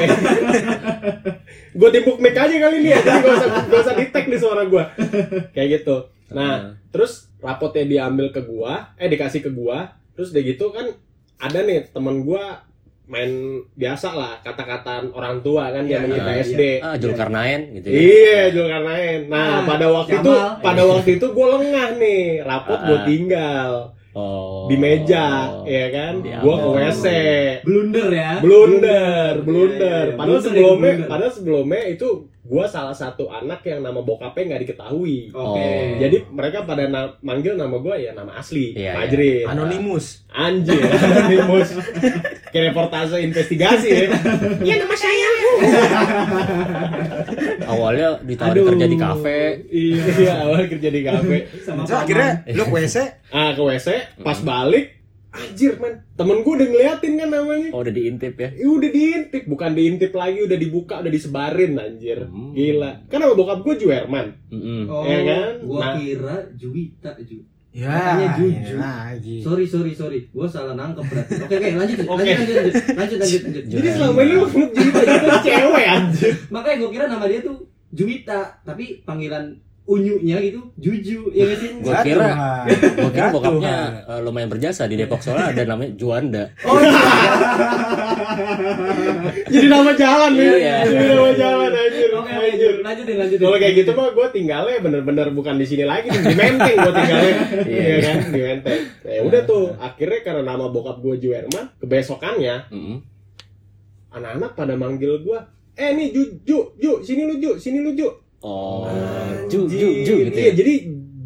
gue 1.71 1.89
timpuk 1.91 2.17
mic 2.19 2.35
aja 2.35 2.51
kali 2.53 2.77
ini 2.79 2.91
ya. 2.91 3.01
Jadi 3.01 3.19
gak 3.21 3.35
usah 3.35 3.49
gak 3.65 3.81
usah 3.81 3.95
di-tag 3.95 4.25
nih 4.27 4.39
suara 4.39 4.63
gue. 4.65 4.85
Kayak 5.51 5.69
gitu. 5.77 5.97
Nah, 6.31 6.53
Heeh. 6.57 6.73
terus 6.91 7.27
rapotnya 7.39 7.85
diambil 7.85 8.31
ke 8.31 8.39
gua 8.41 8.95
eh 8.95 9.09
dikasih 9.09 9.41
ke 9.41 9.51
gua 9.51 9.91
terus 10.13 10.31
udah 10.31 10.43
gitu 10.45 10.69
kan 10.69 10.87
ada 11.39 11.59
nih 11.61 11.89
temen 11.89 12.21
gua 12.21 12.61
main 13.11 13.33
biasa 13.75 14.09
lah 14.13 14.39
kata-kataan 14.41 15.11
orang 15.11 15.43
tua 15.43 15.69
kan 15.69 15.83
Iya, 15.83 15.99
zaman 15.99 16.07
iya, 16.07 16.17
kita 16.17 16.31
iya. 16.31 16.41
SD 16.41 16.61
ah 16.79 16.95
Julkarnain 16.95 17.61
gitu 17.75 17.87
ya. 17.87 17.99
Iya, 17.99 18.41
Zulkarnain. 18.51 19.21
Nah, 19.27 19.43
Ah, 19.43 19.61
pada 19.67 19.87
waktu 19.91 20.15
itu, 20.17 20.31
Jamal. 20.31 20.63
pada 20.63 20.83
waktu 20.87 21.11
itu 21.13 21.27
gue 21.29 21.47
lengah 21.51 21.89
nih, 21.97 22.23
rapot 22.41 22.79
gue 22.81 22.95
Ah. 22.95 23.05
tinggal 23.05 23.73
Oh. 24.11 24.67
di 24.67 24.75
meja, 24.75 25.27
ya 25.65 25.87
kan? 25.89 26.19
Gue 26.19 26.55
ke 26.57 26.69
WC, 26.73 27.05
Blunder 27.63 28.09
ya. 28.09 28.33
blunder, 28.39 29.33
Iya, 29.33 29.45
blunder. 29.45 30.03
iya, 30.03 30.09
iya. 30.09 30.17
Padahal 30.17 30.35
ya, 30.37 30.43
sebelumnya, 30.43 30.91
blunder. 30.93 31.09
padahal 31.09 31.33
sebelumnya 31.33 31.83
itu 31.89 32.09
gue 32.41 32.65
salah 32.67 32.91
satu 32.93 33.31
anak 33.31 33.63
yang 33.63 33.79
nama 33.79 34.01
bokapnya 34.01 34.43
nggak 34.49 34.63
diketahui. 34.65 35.31
Oke. 35.31 35.63
Oh. 35.63 35.95
Jadi 35.97 36.27
mereka 36.29 36.63
pada 36.65 36.83
na- 36.85 37.15
manggil 37.21 37.55
nama 37.55 37.77
gue 37.77 37.97
ya 38.01 38.11
nama 38.11 38.35
asli, 38.35 38.75
Iya, 38.75 38.95
Fajrin. 38.97 39.47
Anonimus. 39.47 40.27
Anjir, 40.29 40.83
anonimus. 40.97 41.69
Kayak 42.51 42.65
reportase 42.71 43.17
investigasi 43.19 43.89
ya. 43.89 44.03
Iya 44.61 44.75
nama 44.83 44.95
saya. 44.95 45.29
Awalnya 47.71 48.09
ditawarin 48.21 48.55
Aduh. 48.59 48.67
kerja 48.75 48.87
di 48.87 48.97
kafe. 48.97 49.39
Iya, 49.71 50.33
awal 50.43 50.67
kerja 50.67 50.89
di 50.91 51.01
kafe. 51.01 51.37
sama 51.63 51.87
Terus 51.87 51.97
akhirnya 51.97 52.31
lu 52.51 52.63
ke 52.65 52.73
WC, 52.73 52.97
Ah 53.31 53.51
ke 53.55 53.61
WC, 53.61 53.89
pas 54.21 54.39
balik 54.41 54.99
Anjir 55.31 55.79
man, 55.79 56.03
temen 56.19 56.43
gue 56.43 56.55
udah 56.59 56.67
ngeliatin 56.67 57.15
kan 57.15 57.31
namanya 57.31 57.71
Oh 57.71 57.87
udah 57.87 57.95
diintip 57.95 58.35
ya. 58.35 58.51
Ya 58.51 58.67
udah 58.67 58.91
diintip, 58.91 59.47
bukan 59.47 59.79
diintip 59.79 60.11
lagi, 60.11 60.43
udah 60.43 60.59
dibuka, 60.59 60.99
udah 60.99 61.07
disebarin 61.07 61.79
anjir. 61.79 62.27
Hmm. 62.27 62.51
Gila. 62.51 63.07
Kan 63.07 63.23
sama 63.23 63.39
bokap 63.39 63.63
gue 63.63 63.79
Juerman. 63.79 64.35
Mm-mm. 64.51 64.91
Oh, 64.91 65.07
Ya 65.07 65.23
kan? 65.23 65.63
gua 65.63 65.79
Nah. 65.79 65.95
kira 65.95 66.37
Juwita, 66.59 67.15
Ju. 67.23 67.47
Ya, 67.71 67.87
Makanya 67.87 68.29
jujur. 68.35 68.51
ini 68.51 68.73
lagi. 68.75 69.37
Sorry, 69.41 69.63
sorry, 69.63 69.93
sorry. 69.95 70.19
Gua 70.29 70.43
salah 70.45 70.75
nangkep 70.75 71.07
berarti. 71.07 71.33
Oke, 71.39 71.55
oke, 71.55 71.69
lanjut, 71.73 71.97
Oke. 72.03 72.11
lanjut, 72.19 72.35
lanjut, 72.35 72.57
lanjut, 72.59 72.75
lanjut, 72.91 73.19
lanjut, 73.21 73.41
lanjut. 73.47 73.65
Jadi 73.65 73.87
selama 73.89 74.21
ini 74.21 74.33
lu 74.33 74.47
Juwita 74.51 75.01
itu 75.01 75.29
cewek 75.45 75.87
anjir. 75.87 76.33
Makanya 76.49 76.77
gua 76.77 76.91
kira 76.91 77.05
nama 77.07 77.25
dia 77.25 77.41
tuh 77.41 77.57
Juwita, 77.89 78.41
tapi 78.61 78.85
panggilan 79.01 79.55
unyunya 79.85 80.39
gitu 80.41 80.61
Juju, 80.77 81.31
ya 81.31 81.43
nggak 81.45 81.59
sih? 81.59 81.71
Gua 81.79 81.91
Ya 81.93 81.99
kira-. 82.03 82.35
Gua 82.97 83.11
kira 83.11 83.27
Ya 83.27 83.33
bokapnya 83.33 83.75
eh, 84.05 84.21
lumayan 84.21 84.47
berjasa 84.47 84.87
di 84.87 84.95
Depok 84.95 85.19
soalnya 85.19 85.51
ada 85.51 85.63
namanya 85.65 85.91
Juanda. 85.95 86.45
Oh 86.63 86.75
iya. 86.77 86.91
Jadi 89.47 89.67
nama 89.67 89.91
jalan 89.93 90.31
nih. 90.33 90.47
Iya. 90.57 90.77
Jadi 90.87 91.05
nama 91.09 91.31
jalan 91.35 91.71
anjir. 91.73 92.09
Oke, 92.13 92.31
oke, 92.31 92.47
Anjir. 92.47 92.70
Lanjutin, 92.81 93.17
lanjutin. 93.17 93.43
Kalau 93.43 93.59
kayak 93.59 93.75
gitu 93.77 93.91
mah 93.93 94.09
gue 94.11 94.27
tinggalnya 94.31 94.79
bener-bener 94.79 95.29
bukan 95.31 95.55
di 95.55 95.65
sini 95.65 95.85
lagi 95.85 96.09
di 96.09 96.35
Menteng 96.35 96.77
gue 96.77 96.93
tinggalnya, 96.93 97.35
Iya. 97.65 97.81
iya 97.81 97.97
kan 98.01 98.17
di 98.29 98.41
Menteng. 98.41 98.81
Nah, 99.01 99.13
ya 99.13 99.21
udah 99.23 99.41
tuh 99.45 99.63
akhirnya 99.77 100.21
karena 100.21 100.43
nama 100.45 100.67
bokap 100.67 100.99
gue 100.99 101.15
Juerman, 101.19 101.67
kebesokannya 101.79 102.57
Mm-mm. 102.69 102.97
anak-anak 104.11 104.51
pada 104.53 104.75
manggil 104.75 105.21
gue, 105.21 105.39
eh 105.75 105.91
nih 105.93 106.11
Ju, 106.11 106.23
Ju, 106.43 106.59
Ju, 106.77 106.93
sini 107.01 107.23
lu 107.25 107.39
Ju, 107.39 107.55
sini 107.57 107.79
lu 107.79 107.95
Ju. 107.95 108.09
Oh, 108.41 108.89
Ju 109.47 109.69
Ju 109.69 109.89
Ju 110.01 110.15
gitu 110.25 110.35
Iya, 110.35 110.51
ya. 110.51 110.55
jadi 110.57 110.75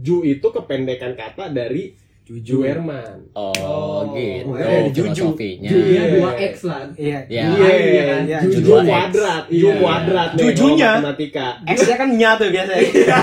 Ju 0.01 0.21
itu 0.21 0.45
kependekan 0.45 1.15
kata 1.15 1.49
dari 1.49 1.97
Juerman. 2.25 3.29
Oh, 3.37 3.53
Oh, 3.53 4.17
gitu 4.17 4.49
makanya 4.49 4.81
Juju. 4.89 5.03
filosofinya. 5.29 5.69
Junya 5.69 5.85
Iya. 6.01 6.13
dua 6.17 6.31
X 6.41 6.55
lah. 6.65 6.81
Iya. 6.97 7.19
Ya. 7.29 7.45
Iya, 7.53 7.69
iya? 7.69 8.05
Iya, 8.25 8.39
Ju, 8.41 8.49
Ju 8.49 8.57
Ju 8.57 8.61
dua 8.65 8.81
X. 8.81 8.89
kuadrat, 8.89 9.43
Ju 9.47 9.57
Iya. 9.61 9.75
kuadrat 9.77 10.31
Jujunya. 10.35 10.91
matematika. 10.97 11.47
X-nya 11.69 11.97
kan 11.97 12.09
nya 12.11 12.31
tuh 12.35 12.49
biasanya. 12.49 12.81
Iya. 12.97 13.17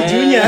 Jujunya. 0.00 0.44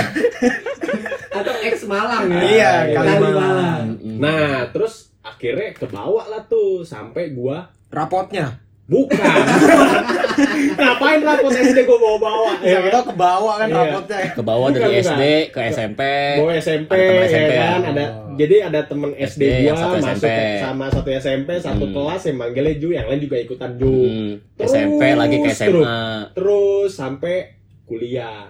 Atau 1.31 1.55
X 1.61 1.75
Malang 1.85 2.25
ya. 2.27 2.41
Iya, 2.41 2.73
Kali. 2.91 3.11
Malang. 3.21 3.85
Nah, 4.17 4.65
terus 4.71 5.13
akhirnya 5.21 5.69
kebawa 5.75 6.23
lah 6.27 6.43
tuh 6.47 6.81
sampai 6.81 7.33
gua 7.33 7.69
Rapotnya. 7.93 8.64
Bukan. 8.85 9.17
Ngapain 10.77 11.21
rapot 11.21 11.49
SD 11.49 11.79
gua 11.83 11.97
bawa-bawa 11.97 12.51
ya 12.61 12.79
kan? 12.81 12.91
tahu 12.93 13.05
ke 13.07 13.15
bawah 13.15 13.55
kan 13.57 13.67
Iya. 13.67 13.77
rapotnya. 13.79 14.19
ke 14.29 14.43
bawah 14.43 14.69
dari 14.69 14.85
bukan. 14.85 15.05
SD 15.07 15.23
ke 15.49 15.61
SMP. 15.71 16.01
Bawa 16.37 16.53
SMP, 16.55 16.91
Ada 16.93 17.25
SMP 17.25 17.47
ya 17.47 17.55
ya? 17.55 17.65
kan? 17.65 17.81
Ada 17.87 18.05
Oh. 18.05 18.35
jadi 18.35 18.57
ada 18.65 18.81
temen 18.83 19.11
SD, 19.15 19.23
SD 19.41 19.43
yang 19.63 19.73
gua 19.73 19.81
satu 19.81 19.97
masuk 19.97 20.11
SMP. 20.19 20.29
sama 20.61 20.85
satu 20.91 21.09
SMP, 21.13 21.49
satu 21.57 21.85
Hmm. 21.85 21.95
kelas 21.95 22.23
yang 22.25 22.37
manggilnya 22.37 22.75
Ju, 22.75 22.89
yang 22.91 23.07
lain 23.07 23.21
juga 23.21 23.37
ikutan 23.39 23.71
Ju. 23.75 23.87
Mm, 23.87 24.31
Terus, 24.55 24.69
SMP 24.69 25.03
lagi 25.15 25.37
ke 25.39 25.49
SMA. 25.49 25.71
terus. 25.71 25.87
Terus 26.35 26.91
sampai 26.93 27.37
kuliah. 27.85 28.49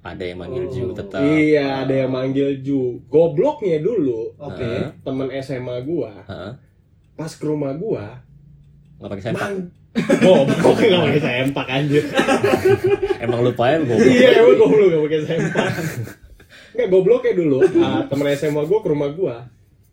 Ada 0.00 0.24
yang 0.26 0.38
manggil 0.38 0.64
Oh. 0.64 0.70
Ju 0.70 0.84
tetap. 0.94 1.20
Iya, 1.20 1.66
ada 1.82 1.94
yang 1.94 2.10
manggil 2.10 2.48
Ju. 2.58 3.04
Gobloknya 3.06 3.78
dulu 3.78 4.32
Oke. 4.38 4.60
Heeh. 4.60 4.88
temen 5.00 5.28
SMA 5.34 5.76
gua 5.80 6.12
Heeh. 6.24 6.52
pas 7.14 7.28
ke 7.30 7.42
rumah 7.42 7.72
gua 7.74 8.20
Nggak 9.00 9.10
pakai 9.10 9.24
sempak. 9.24 9.48
goblok 10.20 10.76
nggak 10.86 11.02
pakai 11.02 11.20
sempak 11.20 11.66
anjir 11.66 12.04
Emang 13.24 13.40
lupa 13.40 13.64
ya 13.66 13.76
goblok. 13.80 14.06
iya 14.06 14.28
emang 14.38 14.56
goblok 14.56 14.86
gak 14.86 15.02
pakai 15.02 15.20
sempak 15.24 15.66
nggak 16.70 16.88
goblok 16.88 17.22
ya 17.22 17.32
dulu 17.32 17.58
ah, 17.82 18.04
temen 18.04 18.26
SMA 18.30 18.62
gua 18.62 18.78
ke 18.78 18.88
rumah 18.88 19.08
gua 19.10 19.36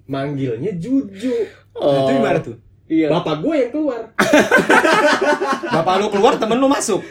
manggilnya 0.05 0.71
Juju 0.73 1.33
Oh. 1.73 1.93
Itu 1.93 2.17
gimana 2.17 2.39
tuh? 2.39 2.57
Iya. 2.87 3.05
bapak 3.07 3.39
gua 3.39 3.53
yang 3.55 3.69
keluar 3.69 4.01
Bapak 5.69 5.93
lu 5.95 6.07
keluar, 6.09 6.33
temen 6.35 6.55
lu 6.55 6.65
masuk. 6.65 7.05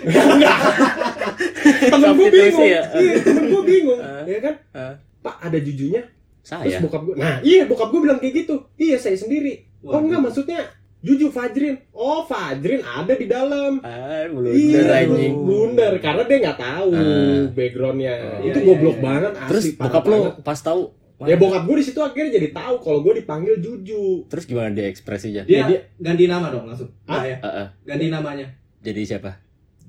temen 1.86 2.02
gua 2.02 2.12
Substitusi 2.18 2.34
bingung 2.50 2.66
ya? 2.66 2.82
iya 2.92 3.14
temen 3.20 3.44
gua 3.46 3.62
bingung 3.62 3.98
Ah. 3.98 4.22
ya 4.22 4.38
kan 4.40 4.54
Ah. 4.72 4.92
pak 5.20 5.36
ada 5.40 5.58
Jujunya 5.58 6.02
terus 6.40 6.50
Saya. 6.66 6.78
bokap 6.78 7.02
gua 7.02 7.14
nah 7.14 7.34
iya 7.42 7.62
bokap 7.64 7.88
gua 7.88 8.00
bilang 8.02 8.18
kayak 8.18 8.34
gitu 8.42 8.54
iya 8.76 8.96
saya 8.96 9.14
sendiri 9.14 9.66
oh 9.82 9.98
enggak 9.98 10.20
maksudnya 10.20 10.66
Juju 11.06 11.28
Fajrin 11.28 11.76
oh 11.92 12.22
Fajrin 12.22 12.80
ada 12.82 13.12
di 13.12 13.24
dalam 13.24 13.78
Ah, 13.80 14.26
blunder 14.26 14.82
Iya, 14.82 15.06
anjing. 15.06 15.32
blunder 15.38 15.96
karena 15.96 16.24
dia 16.24 16.36
nggak 16.42 16.58
tahu 16.58 16.88
Ah. 16.90 17.48
backgroundnya. 17.48 18.12
Iya, 18.36 18.44
itu 18.44 18.58
iya, 18.58 18.66
goblok 18.66 18.94
iya. 18.94 19.00
banget. 19.00 19.32
Asli, 19.32 19.48
Terus 19.48 19.64
bokap 19.76 20.04
lu 20.04 20.18
banget. 20.18 20.34
pas 20.42 20.60
tahu 20.60 20.80
Ya 21.18 21.34
bokap 21.34 21.64
gue 21.64 21.76
di 21.76 21.82
situ 21.82 21.98
akhirnya 21.98 22.30
jadi 22.30 22.50
tahu 22.50 22.78
kalau 22.78 23.00
gue 23.00 23.12
dipanggil 23.16 23.56
Juju. 23.56 24.26
Terus 24.26 24.44
gimana 24.44 24.68
dia 24.68 24.84
ekspresinya? 24.84 25.42
Dia, 25.44 25.54
Ya, 25.54 25.66
dia- 25.66 25.82
ganti 25.96 26.26
nama 26.26 26.50
dong 26.50 26.66
langsung. 26.66 26.90
Ah? 27.04 27.14
Nah, 27.14 27.24
ya. 27.24 27.36
Ah, 27.40 27.48
ah. 27.48 27.66
Ganti 27.82 28.08
namanya. 28.08 28.46
Jadi 28.78 29.02
siapa? 29.02 29.34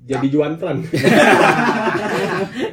Jadi 0.02 0.26
Juan 0.28 0.56
Fran. 0.56 0.80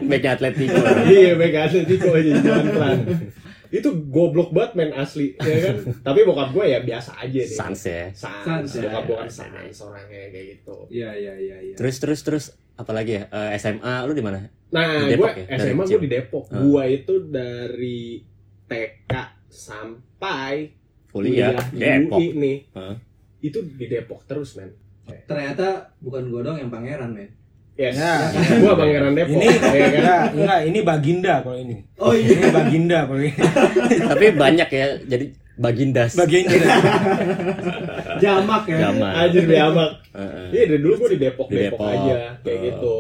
Backnya 0.08 0.34
Atletico. 0.34 0.82
iya, 1.06 1.36
baik 1.36 1.58
Atletico 1.58 2.08
jadi 2.14 2.40
Juan 2.40 2.66
Fran. 2.70 2.98
Itu 3.72 3.90
goblok 4.10 4.50
banget 4.52 4.72
main 4.76 4.92
asli, 4.94 5.34
ya 5.38 5.58
kan? 5.72 5.76
Tapi 6.08 6.20
bokap 6.26 6.50
gue 6.52 6.66
ya 6.68 6.80
biasa 6.82 7.18
aja 7.18 7.42
deh. 7.42 7.48
Sans 7.48 7.80
ya. 7.80 8.10
Sans. 8.14 8.44
Sans, 8.44 8.66
ya. 8.76 8.90
Bokap 8.90 9.04
gue 9.08 9.18
kan 9.18 9.30
Sans. 9.30 9.50
sans 9.72 9.90
orangnya 9.90 10.30
kayak 10.30 10.46
gitu. 10.58 10.76
Iya, 10.90 11.10
iya, 11.16 11.34
iya, 11.38 11.58
iya. 11.72 11.76
Terus 11.76 11.96
terus 12.00 12.20
terus 12.22 12.46
apalagi 12.76 13.20
ya? 13.20 13.24
Eh, 13.32 13.58
SMA 13.58 13.96
lu 14.06 14.14
di 14.14 14.24
mana? 14.24 14.44
Nah, 14.74 15.08
Di 15.08 15.16
gue 15.16 15.32
ya? 15.46 15.46
SMA 15.58 15.84
gue 15.86 16.02
di 16.04 16.12
Depok. 16.12 16.52
Ah. 16.52 16.60
Gue 16.60 16.84
itu 16.92 17.14
dari 17.32 18.20
TK 18.66 19.14
sampai 19.48 20.74
Kuliah. 21.10 21.56
di 21.72 21.80
Depok. 21.80 22.20
UI 22.20 22.28
nih. 22.36 22.58
Hah? 22.76 22.96
Itu 23.40 23.64
di 23.64 23.86
Depok 23.88 24.28
terus, 24.28 24.58
men. 24.60 24.74
Ternyata 25.06 25.94
bukan 26.02 26.34
gua 26.34 26.42
dong 26.42 26.58
yang 26.58 26.74
pangeran, 26.74 27.14
men. 27.14 27.30
Yes. 27.76 27.94
Ya. 27.94 28.32
Gua 28.58 28.74
Pangeran 28.74 29.12
Depok. 29.12 29.36
Ini 29.36 29.46
ya 29.46 29.60
kan? 29.60 29.72
enggak, 29.92 30.24
enggak, 30.32 30.60
ini 30.64 30.80
Baginda 30.80 31.34
kalau 31.44 31.58
ini. 31.58 31.76
Oh 32.00 32.16
iya. 32.16 32.32
Ini 32.34 32.48
Baginda 32.50 33.00
kalau 33.04 33.20
ini. 33.20 33.32
Tapi 34.16 34.26
banyak 34.32 34.70
ya. 34.70 34.86
Jadi 35.04 35.26
bagindas. 35.56 36.12
Baginda. 36.16 36.56
Jamak 38.24 38.64
ya. 38.66 38.78
Jamak. 38.80 39.12
Anjir. 39.18 39.44
Heeh. 39.44 40.46
Iya 40.52 40.64
dari 40.66 40.80
dulu 40.80 40.94
gua 40.98 41.10
di 41.12 41.20
Depok, 41.20 41.48
Di 41.48 41.56
Depok, 41.58 41.80
Depok. 41.80 41.92
aja 41.92 42.16
kayak 42.42 42.60
gitu. 42.64 42.94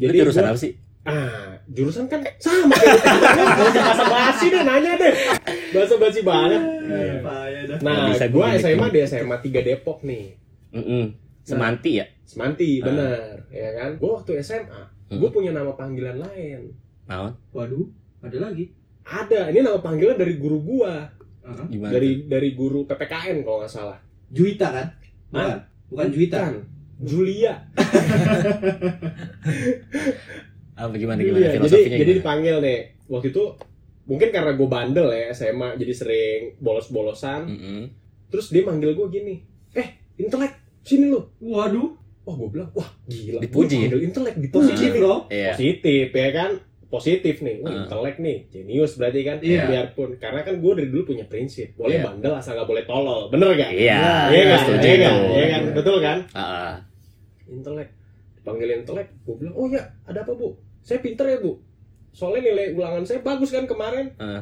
Jadi 0.00 0.16
jurusan 0.16 0.42
gua- 0.42 0.50
apa 0.50 0.58
sih? 0.58 0.72
Ah, 1.02 1.58
jurusan 1.66 2.04
kan 2.06 2.20
sama 2.38 2.72
kayak 2.72 2.94
gitu. 2.94 3.64
Basa 3.84 4.04
basi 4.06 4.44
deh 4.48 4.62
nanya 4.62 4.92
deh. 4.96 5.12
Basa 5.74 5.94
basi 5.98 6.20
banget. 6.22 6.62
Dah. 6.62 7.78
Nah, 7.80 7.96
bisa 8.08 8.26
gua 8.28 8.54
SMA 8.54 8.86
di 8.88 8.98
SMA 9.02 9.36
3 9.36 9.60
Depok 9.62 10.00
nih. 10.02 10.24
Mm-mm. 10.72 11.04
Semanti 11.42 11.98
ya? 11.98 12.06
Semanti, 12.22 12.78
Ah. 12.78 12.84
bener, 12.86 13.34
ya 13.48 13.70
kan? 13.74 13.90
Gua 13.96 14.10
waktu 14.16 14.38
SMA, 14.38 14.82
gua 15.12 15.28
punya 15.28 15.50
nama 15.50 15.72
panggilan 15.72 16.16
lain. 16.16 16.70
Naon? 17.04 17.34
Waduh, 17.50 17.86
ada 18.20 18.38
lagi. 18.40 18.70
Ada, 19.02 19.50
ini 19.50 19.60
nama 19.60 19.78
panggilan 19.78 20.14
dari 20.14 20.38
guru 20.38 20.62
gua, 20.62 21.02
Heeh. 21.42 21.66
Gimana? 21.68 21.90
dari 21.90 22.10
dari 22.24 22.50
guru 22.52 22.86
PPKN 22.86 23.42
kalau 23.42 23.58
nggak 23.58 23.72
salah. 23.72 23.98
Juwita 24.28 24.70
kan? 24.70 24.86
Bukan. 25.28 25.58
Bukan 25.90 26.06
Juwita. 26.08 26.38
Bukan. 26.40 26.56
Julia. 27.02 27.54
Apa 30.72 30.94
gimana 30.94 31.18
gimana 31.18 31.42
Iya, 31.42 31.50
jadi 31.50 31.58
filosofinya? 31.58 31.98
jadi 31.98 32.04
gimana? 32.06 32.20
dipanggil 32.22 32.56
nih. 32.60 32.78
Waktu 33.10 33.28
itu 33.28 33.44
mungkin 34.02 34.28
karena 34.30 34.52
gue 34.54 34.68
bandel 34.68 35.06
ya 35.10 35.24
SMA, 35.30 35.68
jadi 35.76 35.92
sering 35.92 36.40
bolos-bolosan. 36.58 37.42
Mm-mm. 37.44 37.80
Terus 38.30 38.48
dia 38.48 38.62
manggil 38.62 38.94
gue 38.94 39.06
gini, 39.10 39.34
eh 39.72 39.88
intelek 40.16 40.61
sini 40.82 41.06
lu. 41.08 41.20
Waduh, 41.40 41.88
Wah 42.22 42.34
gue 42.34 42.48
bilang, 42.50 42.70
wah 42.72 42.86
gila. 43.04 43.42
Dipuji 43.42 43.74
Gua 43.74 43.82
ya? 43.82 43.88
Panggil 43.88 44.02
intelek, 44.04 44.34
positif 44.34 44.46
dipuji 44.46 44.84
nih. 44.86 44.94
bro. 44.96 45.14
Iya. 45.26 45.50
Positif 45.50 46.06
ya 46.12 46.28
kan? 46.32 46.50
Positif 46.86 47.34
nih, 47.40 47.54
wah 47.58 47.66
Ah. 47.66 47.76
intelek 47.80 48.16
nih, 48.18 48.36
jenius 48.46 48.92
berarti 48.94 49.20
kan. 49.22 49.36
Iya. 49.40 49.62
Biarpun 49.64 50.10
karena 50.16 50.40
kan 50.40 50.54
gue 50.56 50.72
dari 50.72 50.88
dulu 50.88 51.02
punya 51.08 51.24
prinsip, 51.24 51.74
boleh 51.74 51.96
Iya. 51.96 52.04
bandel 52.04 52.32
asal 52.32 52.54
nggak 52.54 52.68
boleh 52.68 52.84
tolol, 52.84 53.26
bener 53.26 53.48
gak? 53.52 53.70
Iya. 53.72 53.98
Iya 54.28 54.42
kan? 54.46 54.60
Iya 54.76 54.96
kan? 55.00 55.14
Iya 55.32 55.46
kan? 55.48 55.62
Betul 55.72 55.96
kan? 55.98 56.18
Ah. 56.32 56.74
intelek 57.44 57.88
dipanggil 58.34 58.68
intelek 58.72 59.08
gue 59.20 59.34
bilang 59.36 59.52
oh 59.52 59.66
ya 59.66 59.78
ada 60.02 60.20
apa 60.20 60.32
bu 60.32 60.54
saya 60.80 60.98
pinter 60.98 61.26
ya 61.26 61.36
bu 61.36 61.60
soalnya 62.10 62.48
nilai 62.48 62.72
ulangan 62.72 63.04
saya 63.04 63.20
bagus 63.20 63.50
kan 63.50 63.66
kemarin 63.66 64.08
Ah. 64.16 64.40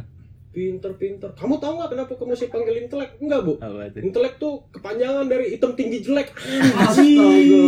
Pinter 0.50 0.90
pinter 0.92 1.30
kamu 1.33 1.54
tahu 1.57 1.73
nggak 1.75 1.90
kenapa 1.90 2.12
kamu 2.12 2.35
sih 2.35 2.47
panggil 2.47 2.75
intelek 2.76 3.11
enggak 3.16 3.40
bu 3.40 3.54
intelek 3.97 4.35
tuh 4.37 4.59
kepanjangan 4.71 5.25
dari 5.25 5.52
hitam 5.52 5.73
tinggi 5.73 5.99
jelek 6.00 6.35
Astaga. 6.76 7.62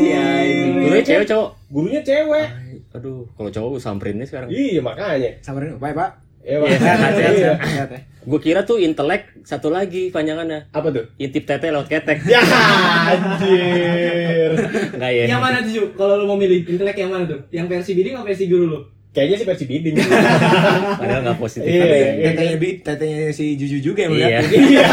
Iya, 0.00 0.26
ini. 0.42 0.80
Gurunya 0.80 1.04
cewek 1.04 1.26
cowok. 1.26 1.48
gurunya 1.68 2.00
cewek 2.00 2.48
Aduh, 2.90 3.22
kalau 3.32 3.48
cowok 3.48 3.68
gue 3.70 3.80
samperin 3.80 4.16
nih 4.16 4.26
sekarang. 4.26 4.48
iya 4.48 4.78
makanya 4.80 5.30
Sabarin, 5.40 5.74
baik 5.76 5.94
Pak. 5.94 6.10
ya 6.40 6.50
Iya, 6.50 6.56
Pak. 6.56 6.68
Iya. 6.68 6.78
sehat. 6.80 7.88
Ya. 7.90 8.00
Gue 8.20 8.38
kira 8.38 8.60
tuh 8.62 8.76
intelek 8.76 9.30
satu 9.42 9.68
lagi 9.68 10.08
panjangannya. 10.08 10.70
apa 10.70 10.88
tuh 10.88 11.04
Intip 11.16 11.44
tete 11.44 11.68
lewat 11.68 11.86
ketek. 11.86 12.18
ya 12.24 12.40
anjir 13.08 14.50
Enggak 14.92 15.12
ya? 15.12 15.24
Yang 15.26 15.40
mana 15.40 15.56
tuh, 15.60 15.72
Ju? 15.72 15.82
Kalau 15.94 16.14
lu 16.14 16.24
mau 16.24 16.34
milih 16.34 16.62
intelek 16.64 16.96
yang 16.96 17.10
mana 17.10 17.24
tuh? 17.24 17.40
Yang 17.50 17.66
versi 17.70 17.90
bidding 17.92 18.14
atau 18.14 18.24
versi 18.24 18.44
guru 18.46 18.64
lu? 18.68 18.80
Kayaknya 19.10 19.36
sih 19.36 19.44
versi 19.44 19.64
bidding 19.64 19.94
Padahal 21.00 21.20
nggak 21.22 21.36
positif. 21.36 21.66
Iya, 21.66 21.82
Tapi- 21.82 21.98
iya. 21.98 22.24
Tetenya 22.26 22.56
bi, 22.56 22.68
tetenya 22.78 23.18
si 23.30 23.44
Juju 23.54 23.78
juga 23.84 24.00
yang 24.00 24.12
Iya. 24.12 24.38
melihat. 24.38 24.44
iya 24.52 24.86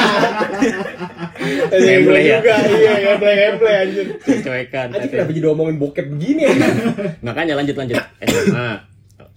Emble 1.69 1.93
Emble 1.93 2.19
ya. 2.19 2.37
juga 2.37 2.55
iya 2.67 2.93
emble 3.07 3.31
emble 3.31 3.71
anjir 3.71 4.07
Cuekan. 4.19 4.87
Anjir 4.89 5.09
kenapa 5.09 5.31
jadi 5.31 5.47
omongin 5.47 5.77
bokep 5.77 6.05
begini 6.09 6.41
anjir 6.43 6.67
Makanya 7.25 7.53
lanjut 7.55 7.75
lanjut. 7.75 7.97
SMA. 8.21 8.69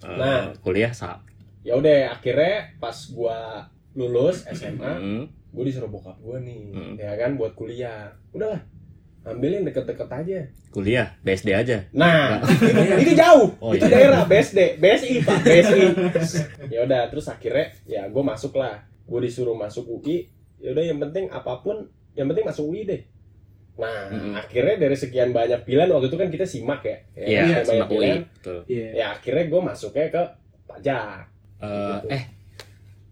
Eh, 0.01 0.09
Nah. 0.11 0.49
kuliah 0.59 0.91
sa. 0.91 1.21
ya 1.61 1.77
udah 1.77 2.09
akhirnya 2.11 2.73
pas 2.77 2.97
gua 3.11 3.69
lulus 3.93 4.49
SMA 4.49 4.81
Hmm. 4.91 5.25
gue 5.51 5.63
disuruh 5.63 5.87
bokap 5.87 6.17
gue 6.19 6.41
nih 6.41 6.73
Hmm. 6.73 6.95
ya 6.97 7.13
kan 7.15 7.37
buat 7.37 7.53
kuliah 7.53 8.09
udahlah 8.33 8.65
ambilin 9.31 9.63
deket-deket 9.63 10.09
aja 10.09 10.39
Kuliah 10.69 11.09
BSD 11.21 11.49
aja. 11.51 11.77
nah 11.91 12.39
itu 13.03 13.13
jauh 13.13 13.51
Oh, 13.59 13.71
itu 13.71 13.83
iya. 13.83 13.95
daerah 14.11 14.23
BSD 14.25 14.77
BSI 14.77 15.23
pak 15.23 15.39
BSI 15.41 15.83
ya 16.75 16.83
udah 16.83 17.07
terus 17.07 17.27
akhirnya 17.27 17.71
ya 17.85 18.05
gue 18.05 18.23
masuk 18.23 18.55
lah 18.55 18.79
gue 19.03 19.21
disuruh 19.21 19.55
masuk 19.55 19.87
UI 19.89 20.27
ya 20.59 20.71
udah 20.71 20.85
yang 20.85 20.99
penting 21.01 21.27
apa 21.29 21.59
pun 21.59 21.87
yang 22.13 22.27
penting 22.27 22.45
masuk 22.45 22.69
UI 22.69 22.85
deh 22.85 23.03
nah 23.73 24.07
Mm-mm. 24.07 24.37
akhirnya 24.37 24.77
dari 24.79 24.95
sekian 24.95 25.31
banyak 25.31 25.63
pilihan 25.63 25.89
waktu 25.89 26.07
itu 26.07 26.17
kan 26.17 26.29
kita 26.29 26.45
simak 26.45 26.83
ya, 26.83 26.97
ya 27.15 27.25
Iya, 27.25 27.41
sekian 27.41 27.49
banyak 27.49 27.65
sama 27.65 27.85
UI. 27.87 27.91
pilihan 27.91 28.21
Betul. 28.31 28.59
Iya. 28.67 28.89
ya 28.93 29.07
akhirnya 29.11 29.45
gue 29.47 29.61
masuknya 29.63 30.07
ke 30.09 30.23
pajak 30.67 31.21
Eh, 31.61 31.99
eh 32.11 32.23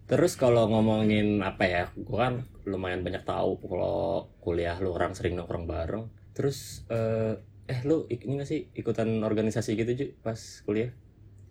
terus 0.09 0.33
kalau 0.33 0.65
ngomongin 0.65 1.45
apa 1.45 1.63
ya 1.69 1.83
gua 2.01 2.27
kan 2.27 2.35
lumayan 2.65 3.05
banyak 3.05 3.21
tahu 3.21 3.61
kalau 3.61 4.33
kuliah 4.41 4.75
lu 4.81 4.97
orang 4.97 5.13
sering 5.13 5.37
nongkrong 5.37 5.69
bareng. 5.69 6.09
Terus 6.33 6.89
eh 6.89 7.37
eh 7.69 7.79
lu 7.85 8.09
ini 8.09 8.41
gak 8.41 8.49
sih 8.49 8.73
ikutan 8.73 9.21
organisasi 9.21 9.77
gitu 9.77 9.91
Ju 9.93 10.05
pas 10.25 10.37
kuliah? 10.65 10.89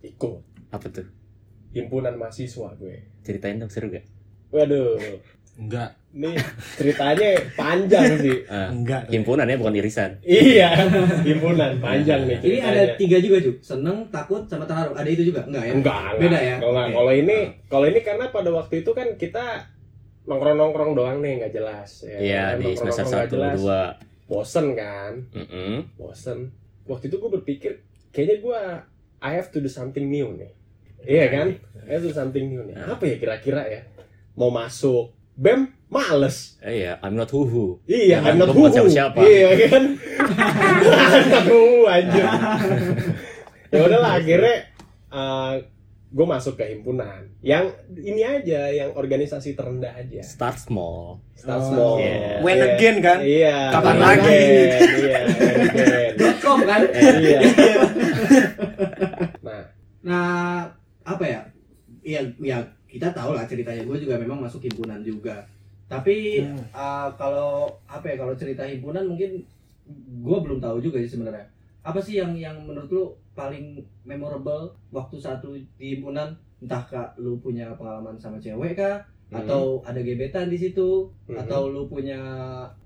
Ikut. 0.02 0.42
Apa 0.74 0.90
tuh? 0.90 1.06
Himpunan 1.70 2.18
mahasiswa 2.18 2.74
gue. 2.74 3.22
Ceritain 3.22 3.62
dong 3.62 3.70
seru 3.70 3.94
gak 3.94 4.18
waduh 4.48 4.96
Enggak, 5.58 5.90
Nih 6.14 6.38
ceritanya 6.78 7.34
panjang 7.58 8.14
sih. 8.16 8.46
Eh, 8.46 8.68
enggak. 8.78 9.10
himpunannya 9.10 9.58
bukan 9.58 9.74
irisan 9.74 10.10
iya, 10.22 10.70
himpunan 11.26 11.82
panjang 11.82 12.30
nih 12.30 12.38
Ini 12.38 12.58
ceritanya. 12.62 12.70
ada 12.70 12.82
tiga 12.94 13.18
juga 13.18 13.36
cuy. 13.42 13.54
Seneng, 13.58 14.06
takut, 14.08 14.46
sama 14.46 14.64
terharu. 14.64 14.94
Ada 14.94 15.10
itu 15.10 15.34
juga? 15.34 15.42
Enggak 15.44 15.64
ya? 15.66 15.72
Enggak, 15.74 15.98
enggak. 15.98 16.20
Beda 16.22 16.38
ya? 16.38 16.56
Enggak, 16.62 16.86
Oke. 16.86 16.94
Kalau 16.94 17.12
ini, 17.12 17.38
kalau 17.66 17.86
ini 17.90 18.00
karena 18.00 18.24
pada 18.30 18.50
waktu 18.54 18.74
itu 18.80 18.90
kan 18.94 19.08
kita 19.18 19.44
nongkrong-nongkrong 20.24 20.92
doang 20.94 21.18
nih, 21.18 21.42
nggak 21.42 21.52
jelas. 21.52 21.90
Ya, 22.06 22.18
iya 22.18 22.44
kan? 22.54 22.60
di 22.60 22.68
semester 22.72 23.04
satu 23.04 23.36
dua 23.58 23.80
Bosen 24.28 24.76
kan, 24.76 25.24
Mm-mm. 25.32 25.88
bosen. 25.96 26.52
Waktu 26.84 27.08
itu 27.08 27.16
gue 27.16 27.30
berpikir, 27.32 27.72
kayaknya 28.12 28.36
gue 28.38 28.60
I 29.18 29.32
have 29.34 29.48
to 29.48 29.58
do 29.58 29.72
something 29.72 30.04
new 30.04 30.36
nih. 30.36 30.52
Iya 31.02 31.26
kan? 31.32 31.46
I 31.88 31.96
have 31.96 32.04
to 32.04 32.12
do 32.12 32.14
something 32.14 32.44
new 32.44 32.60
nih. 32.62 32.76
Apa 32.76 33.08
ya 33.08 33.16
kira-kira 33.16 33.64
ya? 33.64 33.80
Mau 34.36 34.52
masuk 34.52 35.16
BEM, 35.38 35.60
males. 35.86 36.58
eh, 36.60 36.82
iya 36.82 36.98
I'm 36.98 37.14
not 37.14 37.30
huhu 37.30 37.78
Iya, 37.86 38.18
Ya, 38.18 38.26
I'm 38.26 38.36
not 38.36 38.50
bukan 38.50 38.74
who-who. 38.74 38.90
siapa-siapa. 38.90 39.18
Iya 39.22 39.48
kan? 39.70 39.84
I'm 41.14 41.26
not 41.30 41.46
anjir. 41.88 42.24
ya 43.72 43.78
udahlah 43.80 44.12
akhirnya 44.16 44.56
gue 46.08 46.24
masuk 46.26 46.56
ke 46.56 46.72
himpunan 46.72 47.20
yang 47.38 47.68
ini 47.92 48.24
aja 48.24 48.66
yang 48.66 48.90
organisasi 48.92 49.52
terendah 49.52 49.92
aja 49.92 50.24
start 50.24 50.56
small 50.56 51.20
start 51.36 51.60
Oh. 51.60 51.68
small 51.68 51.94
Yeah. 52.00 52.40
When 52.40 52.56
Iya. 52.56 52.66
again 52.74 52.96
kan? 52.98 53.18
iya 53.20 53.56
Kapan 53.70 53.92
when 53.92 54.00
lagi? 54.02 54.24
again. 54.24 54.80
iya. 54.96 55.20
.com 56.40 56.58
kan? 56.62 56.80
iya 57.20 57.40
nah 59.38 59.62
Nah, 60.00 60.64
apa 61.04 61.24
ya? 61.24 61.40
Iya, 62.00 62.20
ya 62.40 62.58
kita 62.98 63.14
tahu 63.14 63.32
lah 63.38 63.46
ceritanya. 63.46 63.86
Gue 63.86 64.02
juga 64.02 64.18
memang 64.18 64.42
masuk 64.42 64.66
himpunan 64.66 64.98
juga. 65.06 65.46
Tapi 65.88 66.42
Hmm. 66.44 66.60
uh, 66.74 67.08
kalau 67.16 67.70
apa 67.86 68.04
ya? 68.10 68.16
Kalau 68.20 68.34
cerita 68.34 68.66
himpunan 68.66 69.06
mungkin 69.08 69.40
gue 70.20 70.38
belum 70.44 70.58
tahu 70.60 70.82
juga 70.84 71.00
sih 71.00 71.16
sebenarnya. 71.16 71.46
Apa 71.86 72.02
sih 72.02 72.20
yang 72.20 72.36
yang 72.36 72.58
menurut 72.66 72.90
lu 72.90 73.04
paling 73.32 73.80
memorable 74.04 74.74
waktu 74.92 75.16
satu 75.16 75.54
di 75.78 75.96
himpunan? 75.96 76.34
Entah 76.58 76.82
kak 76.84 77.14
lu 77.22 77.38
punya 77.38 77.70
pengalaman 77.78 78.18
sama 78.18 78.36
cewek 78.42 78.74
kah? 78.74 78.98
Atau 79.28 79.84
ada 79.84 80.00
gebetan 80.00 80.48
di 80.48 80.56
situ? 80.56 81.04
Mhm. 81.28 81.36
Atau 81.44 81.68
lu 81.68 81.84
punya 81.84 82.16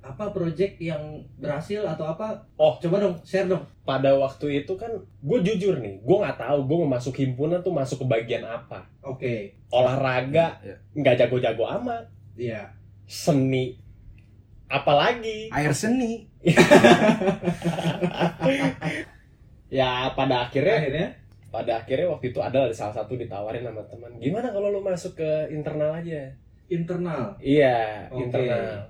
apa 0.03 0.35
project 0.35 0.75
yang 0.83 0.99
berhasil 1.39 1.87
atau 1.87 2.11
apa? 2.11 2.35
Oh. 2.59 2.75
coba 2.83 2.99
dong, 2.99 3.15
share 3.23 3.47
dong. 3.47 3.63
pada 3.83 4.15
waktu 4.15 4.63
itu 4.63 4.75
kan 4.79 4.91
gue 5.23 5.39
jujur 5.43 5.75
nih 5.83 5.99
gue 6.03 6.17
nggak 6.23 6.39
tahu 6.39 6.71
gue 6.71 6.77
mau 6.87 6.91
masuk 6.95 7.19
himpunan 7.19 7.59
tuh 7.67 7.75
masuk 7.75 8.03
ke 8.03 8.07
bagian 8.07 8.47
apa 8.47 8.87
Oke, 9.03 9.59
olahraga 9.75 10.55
Iya. 10.63 10.77
nggak 10.95 11.17
jago-jago 11.19 11.67
amat 11.83 12.07
iya. 12.39 12.71
seni 13.11 13.75
apalagi 14.71 15.51
Air 15.51 15.75
seni. 15.75 16.31
ya 19.71 20.11
pada 20.15 20.47
akhirnya 20.47 20.77
Akhirnya 20.79 21.09
pada 21.53 21.85
akhirnya 21.85 22.09
waktu 22.09 22.33
itu 22.33 22.41
ada 22.41 22.73
salah 22.73 22.97
satu 22.97 23.21
ditawarin 23.21 23.61
sama 23.61 23.85
teman. 23.85 24.17
Gimana 24.17 24.49
kalau 24.49 24.73
lu 24.73 24.81
masuk 24.81 25.21
ke 25.21 25.53
internal 25.53 25.93
aja? 25.93 26.33
Internal. 26.73 27.37
iya 27.45 28.09
Oke. 28.09 28.25
internal. 28.25 28.89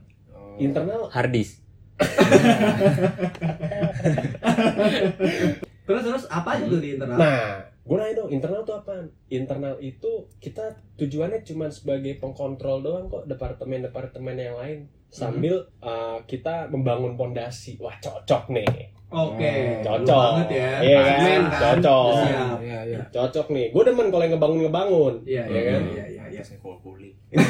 Internal? 0.63 1.11
Hardis. 1.11 1.59
Terus 5.83 6.03
terus 6.07 6.25
apa 6.31 6.57
aja 6.57 6.65
tuh 6.71 6.79
di 6.79 6.95
internal? 6.95 7.19
nah 7.19 7.59
gue 7.83 7.97
nanya 7.99 8.23
dong 8.23 8.31
internal 8.31 8.63
tuh 8.63 8.79
apa 8.79 9.03
internal 9.27 9.75
itu 9.83 10.31
kita 10.39 10.63
tujuannya 10.95 11.43
cuma 11.43 11.67
sebagai 11.67 12.15
pengkontrol 12.23 12.87
doang 12.87 13.11
kok 13.11 13.27
departemen-departemen 13.27 14.39
yang 14.39 14.55
lain. 14.55 14.87
Sambil 15.11 15.67
uh, 15.83 16.23
kita 16.25 16.71
membangun 16.71 17.19
pondasi. 17.19 17.75
Wah 17.83 17.99
cocok 17.99 18.55
nih 18.55 18.95
Oke, 19.13 19.53
Cocok. 19.81 20.01
lu 20.01 20.09
banget 20.09 20.49
ya. 20.51 20.71
Iya 20.81 20.99
kan? 20.99 21.13
Admin 21.13 21.43
Cocok. 21.53 22.13
Siap. 22.17 22.59
Iya, 22.63 22.81
iya. 22.89 22.99
cocok 23.09 23.47
nih 23.51 23.67
gue 23.69 23.83
demen 23.85 24.07
kalau 24.09 24.23
yang 24.23 24.33
ngebangun 24.33 24.59
ngebangun 24.65 25.15
Iya, 25.23 25.43
Iya 25.45 25.61
iya, 25.61 25.61
kan? 25.69 25.83
iya, 25.87 26.05
iya, 26.09 26.25
iya. 26.33 26.43
Saya 26.43 26.59
kuli. 26.59 27.11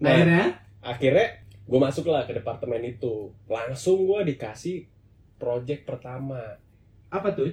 nah 0.00 0.10
Akhirnya 0.10 0.44
akhirnya 0.80 1.26
gue 1.64 1.78
masuk 1.80 2.04
lah 2.06 2.24
ke 2.24 2.32
departemen 2.32 2.82
itu 2.82 3.32
langsung 3.44 4.04
gue 4.04 4.20
dikasih 4.26 4.84
project 5.36 5.84
pertama 5.84 6.40
apa 7.08 7.28
tuh? 7.30 7.48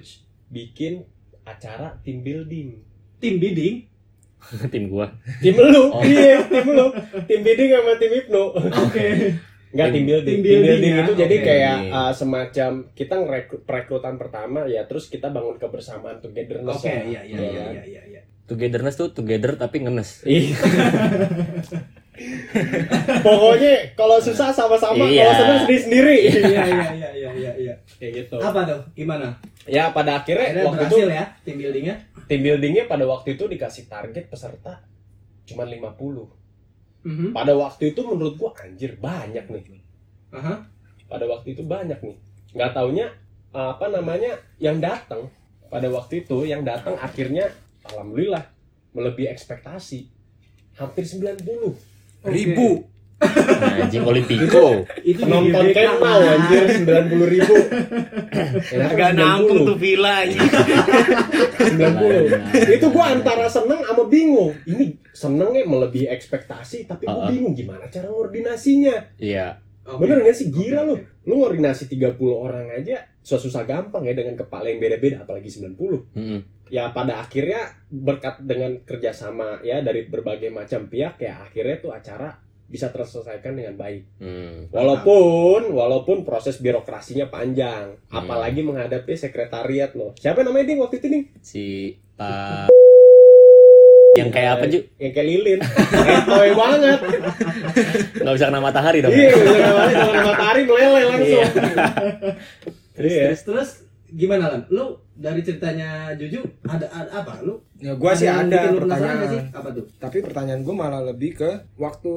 bikin 0.48 1.04
acara 1.42 1.96
team 2.00 2.20
building 2.20 2.76
Tim 3.16 3.38
bidding. 3.38 3.86
tim 4.74 4.90
gua 4.90 5.06
tim 5.38 5.54
lu 5.54 5.86
Oh. 5.88 6.02
iya 6.02 6.42
tim 6.44 6.66
lu 6.66 6.90
tim 7.24 7.40
building 7.40 7.70
sama 7.70 7.94
tim 7.94 8.10
hipno 8.10 8.44
Oke. 8.58 9.06
Enggak 9.72 9.88
tim 9.88 10.04
building. 10.04 10.26
tim 10.28 10.36
Tim 10.36 10.42
building, 10.44 10.68
building 10.68 10.92
ya, 10.92 11.02
itu 11.02 11.12
jadi 11.16 11.34
oke. 11.34 11.44
kayak 11.44 11.76
uh, 11.88 12.12
semacam 12.12 12.70
kita 12.92 13.14
ngerekrut 13.16 13.62
perekrutan 13.62 14.14
pertama 14.14 14.60
ya 14.64 14.84
terus 14.84 15.08
kita 15.08 15.28
bangun 15.28 15.56
kebersamaan 15.56 16.18
togetherness. 16.18 16.76
Oke, 16.76 16.88
lah. 16.88 17.02
iya, 17.02 17.20
iya, 17.22 17.36
Ya 17.36 17.40
iya, 17.42 17.50
kan? 17.58 17.72
iya, 17.72 17.84
iya, 17.84 18.02
iya. 18.06 18.20
togetherness 18.44 18.96
tuh 18.96 19.08
together 19.10 19.56
tapi 19.56 19.80
ngenes 19.80 20.22
Iya. 20.22 20.52
Pokoknya 23.18 23.74
kalau 23.94 24.20
susah 24.20 24.52
sama-sama, 24.52 25.08
Iya. 25.08 25.24
kalau 25.24 25.34
senang 25.34 25.58
sendiri-sendiri. 25.64 26.16
Iya, 26.22 26.40
iya, 26.44 26.62
iya, 26.92 27.10
iya, 27.10 27.30
iya, 27.32 27.52
iya. 27.56 27.74
Kayak 27.96 28.12
gitu. 28.20 28.36
Apa 28.38 28.60
tuh? 28.62 28.80
Gimana? 28.92 29.40
Ya 29.64 29.88
pada 29.90 30.20
akhirnya, 30.20 30.52
Akhirnya 30.52 30.64
waktu 30.66 30.78
berhasil 30.84 30.98
itu 31.00 31.14
ya 31.14 31.24
tim 31.40 31.56
buildingnya? 31.56 31.94
tim 32.28 32.40
buildingnya 32.40 32.84
pada 32.84 33.04
waktu 33.04 33.28
itu 33.34 33.44
dikasih 33.46 33.86
target 33.86 34.28
peserta 34.28 34.84
cuma 35.44 35.64
50. 35.64 36.41
Mhm. 37.02 37.34
Pada 37.34 37.52
waktu 37.58 37.92
itu 37.94 38.00
menurut 38.06 38.34
gua 38.38 38.50
anjir 38.62 38.94
banyak 38.98 39.46
nih. 39.50 39.82
Aha. 40.32 40.64
pada 41.12 41.28
waktu 41.28 41.52
itu 41.52 41.60
banyak 41.60 42.00
nih 42.00 42.16
nggak 42.56 42.72
taunya 42.72 43.12
apa 43.52 43.84
namanya 43.92 44.32
yang 44.56 44.80
datang 44.80 45.28
pada 45.68 45.92
waktu 45.92 46.24
itu 46.24 46.48
yang 46.48 46.64
datang 46.64 46.96
akhirnya 46.96 47.52
alhamdulillah 47.84 48.40
melebihi 48.96 49.28
ekspektasi 49.28 50.08
hampir 50.80 51.04
90 51.04 51.76
Ribu. 52.24 52.88
Anjing 53.82 54.04
Olimpico. 54.04 54.84
Itu 55.02 55.22
GBK, 55.24 55.76
Kemau 55.76 56.20
Mas. 56.20 56.28
anjir 56.36 56.62
90 56.82 57.34
ribu. 57.34 57.54
Agak 58.76 59.10
nampung 59.14 59.66
tuh 59.66 59.76
villa 59.78 60.14
aja. 60.26 60.38
90 60.38 62.76
itu 62.76 62.86
gua 62.90 63.04
antara 63.14 63.46
seneng 63.46 63.80
sama 63.86 64.04
bingung. 64.10 64.52
Ini 64.66 64.84
senengnya 65.12 65.62
melebihi 65.68 66.08
ekspektasi 66.10 66.88
tapi 66.88 67.06
gua 67.06 67.28
bingung 67.28 67.54
gimana 67.54 67.86
cara 67.88 68.08
koordinasinya 68.08 68.94
iya. 69.20 69.58
Bener 69.82 70.22
gak 70.22 70.38
sih? 70.38 70.54
Gila 70.54 70.86
Oke, 70.86 70.86
lu 70.86 70.94
lu 71.26 71.34
koordinasi 71.42 71.90
30 71.90 72.14
orang 72.30 72.70
aja 72.70 73.02
susah-susah 73.22 73.62
gampang 73.62 74.02
ya 74.02 74.18
dengan 74.18 74.34
kepala 74.34 74.66
yang 74.66 74.82
beda-beda 74.82 75.22
apalagi 75.22 75.46
90 75.46 75.78
Mm-mm. 76.18 76.40
ya 76.74 76.90
pada 76.90 77.22
akhirnya 77.22 77.70
berkat 77.86 78.42
dengan 78.42 78.82
kerjasama 78.82 79.62
ya 79.62 79.78
dari 79.78 80.10
berbagai 80.10 80.50
macam 80.50 80.90
pihak 80.90 81.22
ya 81.22 81.46
akhirnya 81.46 81.78
tuh 81.78 81.94
acara 81.94 82.34
bisa 82.72 82.88
terselesaikan 82.88 83.52
dengan 83.52 83.76
baik. 83.76 84.16
Hmm. 84.16 84.72
Walaupun 84.72 85.76
walaupun 85.76 86.24
proses 86.24 86.56
birokrasinya 86.56 87.28
panjang, 87.28 88.00
Hmm. 88.08 88.24
apalagi 88.24 88.64
menghadapi 88.64 89.12
sekretariat 89.12 89.92
loh. 89.92 90.16
Siapa 90.16 90.40
namanya 90.40 90.72
Ding 90.72 90.80
waktu 90.80 90.96
itu 90.96 91.06
Ding? 91.12 91.24
Si 91.44 91.64
Pak 92.16 92.72
yang 94.12 94.28
kayak 94.28 94.50
apa 94.60 94.64
Ju? 94.68 94.80
Yang 95.00 95.12
kayak 95.16 95.28
lilin. 95.28 95.60
Etoy 96.04 96.50
banget. 96.52 97.00
Nggak 98.20 98.34
bisa 98.36 98.46
kena 98.48 98.60
matahari 98.60 98.98
dong. 99.00 99.12
Iya, 99.12 99.32
namanya 99.32 99.94
kalau 99.96 100.22
matahari 100.28 100.62
meleleh 100.68 101.04
langsung. 101.08 101.28
Iya. 101.32 101.46
Terus 102.92 103.40
terus 103.40 103.70
gimana 104.12 104.52
lan? 104.52 104.62
Lu 104.68 104.94
dari 105.12 105.40
ceritanya 105.40 106.12
Juju 106.14 106.40
ada, 106.64 106.86
ada 106.88 107.10
apa? 107.24 107.40
Lu 107.40 107.56
Ya 107.80 107.98
gua 107.98 108.14
sih 108.14 108.30
ada 108.30 108.46
nggak 108.46 108.70
sih? 108.70 108.78
pertanyaan. 108.78 109.44
Apa 109.50 109.68
tuh? 109.74 109.84
Tapi 109.98 110.18
pertanyaan 110.22 110.62
gua 110.62 110.74
malah 110.76 111.02
lebih 111.02 111.34
ke 111.34 111.50
waktu 111.76 112.12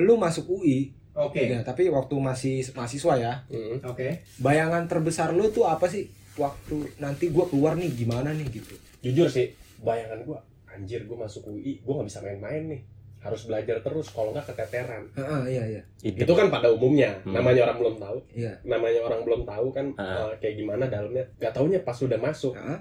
lu 0.00 0.14
masuk 0.16 0.48
UI. 0.48 0.94
Oke. 1.12 1.52
Ya, 1.52 1.60
tapi 1.60 1.90
waktu 1.90 2.14
masih 2.16 2.64
mahasiswa 2.72 3.14
ya. 3.18 3.32
Hmm. 3.50 3.82
Oke. 3.84 4.24
Bayangan 4.40 4.86
terbesar 4.88 5.34
lu 5.34 5.50
tuh 5.50 5.66
apa 5.66 5.90
sih? 5.90 6.08
Waktu 6.38 6.96
nanti 7.02 7.28
gua 7.28 7.44
keluar 7.50 7.76
nih 7.76 7.92
gimana 7.92 8.32
nih 8.32 8.46
gitu. 8.48 8.72
Jujur 9.04 9.28
sih, 9.28 9.52
bayangan 9.82 10.22
gua, 10.24 10.38
anjir 10.70 11.04
gua 11.04 11.28
masuk 11.28 11.50
UI, 11.50 11.82
gua 11.84 12.00
nggak 12.00 12.08
bisa 12.08 12.20
main-main 12.24 12.62
nih. 12.70 12.80
Harus 13.20 13.44
belajar 13.44 13.76
terus, 13.78 14.08
kalau 14.08 14.32
nggak 14.32 14.48
keteteran. 14.48 15.04
Heeh, 15.12 15.42
iya 15.50 15.64
iya. 15.70 15.82
Itu 16.00 16.32
kan 16.32 16.48
pada 16.48 16.68
umumnya, 16.68 17.20
Hmm. 17.20 17.36
namanya 17.36 17.68
orang 17.68 17.78
belum 17.78 17.96
tahu. 17.96 18.18
Iya. 18.32 18.52
Namanya 18.62 19.00
orang 19.02 19.20
belum 19.22 19.42
tahu 19.44 19.66
kan 19.70 19.86
Ah. 19.94 20.24
eh, 20.26 20.40
kayak 20.40 20.54
gimana 20.56 20.84
dalamnya. 20.86 21.28
Gak 21.36 21.52
taunya 21.52 21.78
pas 21.78 21.94
udah 21.94 22.16
masuk, 22.16 22.56
Heeh. 22.56 22.78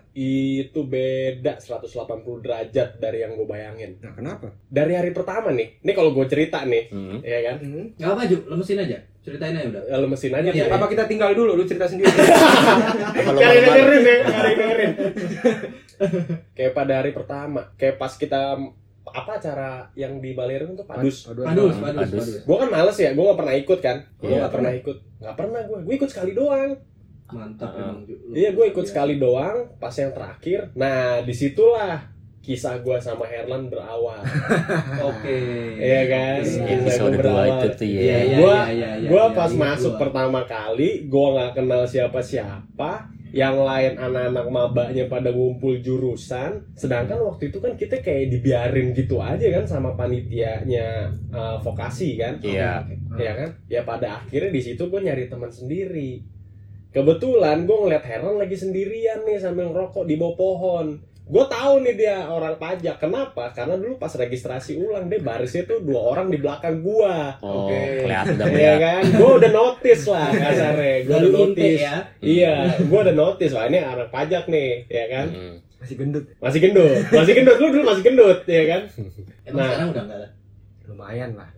itu 0.63 0.79
beda 0.81 1.59
180 1.59 2.39
derajat 2.39 2.95
dari 2.97 3.19
yang 3.19 3.35
gue 3.35 3.43
bayangin. 3.45 3.99
Nah, 3.99 4.13
kenapa? 4.13 4.47
Dari 4.65 4.93
hari 4.93 5.11
pertama 5.11 5.51
nih, 5.51 5.75
ini 5.77 5.91
kalau 5.91 6.11
gue 6.11 6.23
cerita 6.25 6.63
nih, 6.63 6.87
Hmm. 6.87 7.19
ya 7.19 7.39
kan, 7.43 7.55
Hmm. 7.59 7.85
Gak 7.93 8.09
apa 8.09 8.21
Ju, 8.25 8.37
lemesin 8.47 8.79
aja. 8.79 8.95
Ceritain 9.19 9.51
aja 9.51 9.67
udah. 9.67 9.83
ya, 9.85 9.95
lemesin 9.99 10.31
aja. 10.31 10.49
Iya, 10.49 10.65
ya. 10.65 10.73
Apa 10.73 10.87
kita 10.87 11.03
tinggal 11.03 11.35
dulu? 11.35 11.51
Lu 11.53 11.67
cerita 11.67 11.83
sendiri. 11.83 12.07
Malu-malu? 13.19 13.43
dengerin 13.43 14.01
ya, 14.01 14.15
yang 14.15 14.27
dengerin. 14.55 14.91
kayak 16.53 16.71
pada 16.71 16.93
hari 16.95 17.11
pertama, 17.11 17.67
kayak 17.75 17.95
pas 17.97 18.15
kita 18.15 18.55
apa 19.11 19.31
acara 19.35 19.69
yang 19.93 20.17
di 20.17 20.31
Balerung 20.31 20.73
tuh 20.73 20.83
padus. 20.83 21.25
Padus, 21.25 21.45
Padus. 21.45 21.75
padus, 21.75 22.09
padus. 22.09 22.27
Gue 22.43 22.57
kan 22.57 22.69
males 22.69 22.95
ya, 22.95 23.09
gue 23.11 23.23
gak 23.23 23.39
pernah 23.39 23.55
ikut 23.55 23.79
kan. 23.79 23.97
Gue 24.15 24.27
Iya. 24.29 24.39
gak 24.43 24.53
pernah 24.53 24.71
ikut. 24.71 24.97
Gak 25.19 25.35
pernah 25.35 25.61
gue, 25.61 25.77
gue 25.81 25.95
ikut 25.95 26.09
sekali 26.09 26.31
doang. 26.31 26.71
Mantap. 27.29 27.69
Lu- 27.71 28.33
Iya, 28.33 28.49
gue 28.51 28.65
ikut 28.67 28.85
sekali 28.85 29.15
doang. 29.15 29.57
Pas 29.77 29.93
yang 29.93 30.09
terakhir, 30.09 30.73
nah 30.73 31.21
di 31.21 31.31
situlah 31.31 32.01
kisah 32.39 32.79
gue 32.79 32.97
sama 32.97 33.23
Herlan 33.23 33.67
berawal. 33.67 34.19
Oke. 35.09 35.39
Iya 35.75 36.01
kan? 36.07 36.39
Di 36.39 36.49
Kisah 36.49 36.73
episode 36.73 37.15
gua 37.17 37.43
2 37.45 37.51
itu 37.51 37.67
tuh 37.75 37.85
Iya, 37.85 37.99
ya. 38.01 38.19
iya, 38.23 38.37
Gua- 38.37 38.53
iya, 38.55 38.67
iya, 38.71 38.91
iya, 38.97 39.09
gue 39.09 39.23
iya, 39.23 39.35
pas 39.35 39.51
ingat 39.51 39.61
masuk 39.61 39.93
gua. 39.93 40.01
pertama 40.01 40.39
kali, 40.43 40.89
gue 41.05 41.27
nggak 41.29 41.51
kenal 41.53 41.83
siapa-siapa. 41.83 42.91
Yang 43.29 43.55
lain 43.61 43.93
anak-anak 43.93 44.45
mabaknya 44.49 45.05
pada 45.05 45.29
ngumpul 45.29 45.77
jurusan, 45.77 46.65
sedangkan 46.73 47.21
waktu 47.21 47.53
itu 47.53 47.61
kan 47.61 47.77
kita 47.77 48.01
kayak 48.01 48.33
dibiarin 48.33 48.89
gitu 48.91 49.21
aja 49.21 49.45
kan 49.53 49.69
sama 49.69 49.93
panitianya 49.93 51.05
uh, 51.29 51.61
vokasi 51.61 52.17
kan, 52.17 52.41
Iya. 52.41 52.81
Oke, 52.81 52.93
oke. 53.13 53.21
ya 53.21 53.31
kan? 53.37 53.49
Ya 53.69 53.81
pada 53.85 54.17
akhirnya 54.17 54.49
di 54.49 54.61
situ 54.63 54.81
gue 54.83 54.97
nyari 54.99 55.29
teman 55.29 55.53
sendiri. 55.53 56.25
Kebetulan 56.89 57.69
gue 57.69 57.77
ngeliat 57.77 58.01
Heron 58.01 58.41
lagi 58.41 58.57
sendirian 58.57 59.21
nih 59.21 59.37
sambil 59.37 59.69
ngerokok 59.69 60.09
di 60.09 60.17
bawah 60.17 60.33
pohon. 60.33 60.97
Gue 61.29 61.45
tahu 61.45 61.85
nih 61.85 61.93
dia 61.93 62.25
orang 62.25 62.57
pajak. 62.57 62.97
Kenapa? 62.97 63.53
Karena 63.53 63.77
dulu 63.77 64.01
pas 64.01 64.09
registrasi 64.09 64.81
ulang 64.81 65.05
dia 65.05 65.21
barisnya 65.21 65.61
tuh 65.63 65.77
dua 65.79 66.01
orang 66.01 66.33
di 66.33 66.41
belakang 66.41 66.81
gua. 66.81 67.37
Oh, 67.39 67.69
Oke. 67.69 68.01
kelihatan 68.01 68.33
udah 68.33 68.47
Iya 68.49 68.73
kan? 68.81 69.01
Gue 69.13 69.31
udah 69.37 69.51
notice 69.53 70.03
lah 70.09 70.27
kasarnya. 70.33 70.95
Gue 71.05 71.15
udah 71.15 71.31
notice. 71.31 71.79
ya. 71.79 71.95
Iya, 72.17 72.53
gue 72.81 72.99
udah 73.05 73.15
notice 73.15 73.53
lah 73.53 73.69
ini 73.69 73.77
orang 73.77 74.09
pajak 74.09 74.43
nih, 74.49 74.69
ya 74.89 75.05
kan? 75.05 75.27
Hmm. 75.29 75.55
Masih 75.79 75.95
gendut. 75.95 76.25
Masih 76.41 76.59
gendut, 76.59 77.01
masih 77.07 77.33
gendut. 77.37 77.57
Lu 77.61 77.67
dulu 77.69 77.83
masih 77.85 78.03
gendut, 78.03 78.39
ya 78.43 78.63
kan? 78.65 78.81
Emang 79.45 79.57
Nah. 79.61 79.67
sekarang 79.69 79.89
udah 79.93 80.03
enggak 80.09 80.19
lah. 80.19 80.31
Lumayan 80.89 81.31
lah. 81.37 81.49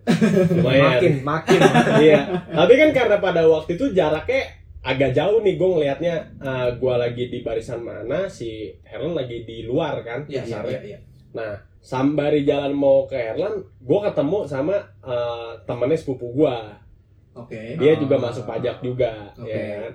Lumayan. 0.52 0.84
Makin, 1.00 1.12
makin. 1.24 1.60
iya 2.04 2.20
tapi 2.46 2.72
kan 2.76 2.92
karena 2.92 3.16
pada 3.16 3.48
waktu 3.48 3.74
itu 3.74 3.88
jaraknya 3.90 4.44
agak 4.82 5.10
jauh 5.12 5.38
nih 5.40 5.54
gue 5.54 5.68
ngelihatnya 5.68 6.14
eh, 6.38 6.68
gue 6.74 6.94
lagi 6.94 7.24
di 7.26 7.38
barisan 7.40 7.80
mana 7.80 8.26
si 8.26 8.50
Herlan 8.82 9.14
lagi 9.14 9.42
di 9.42 9.62
luar 9.62 10.02
kan 10.02 10.26
Iya, 10.26 10.42
iya, 10.42 10.80
iya, 10.82 10.98
nah 11.32 11.54
sambari 11.78 12.42
jalan 12.42 12.70
mau 12.72 13.06
ke 13.06 13.14
Herlan 13.14 13.58
gue 13.78 13.98
ketemu 14.02 14.38
sama 14.44 14.74
eh, 15.00 15.50
temennya 15.62 15.94
sepupu 15.94 16.30
gue 16.32 16.56
Oke. 17.32 17.78
dia 17.78 17.94
Ah. 17.94 17.98
juga 17.98 18.16
masuk 18.18 18.44
pajak 18.44 18.82
juga 18.82 19.32
Oke. 19.34 19.48
ya 19.48 19.80
kan. 19.80 19.94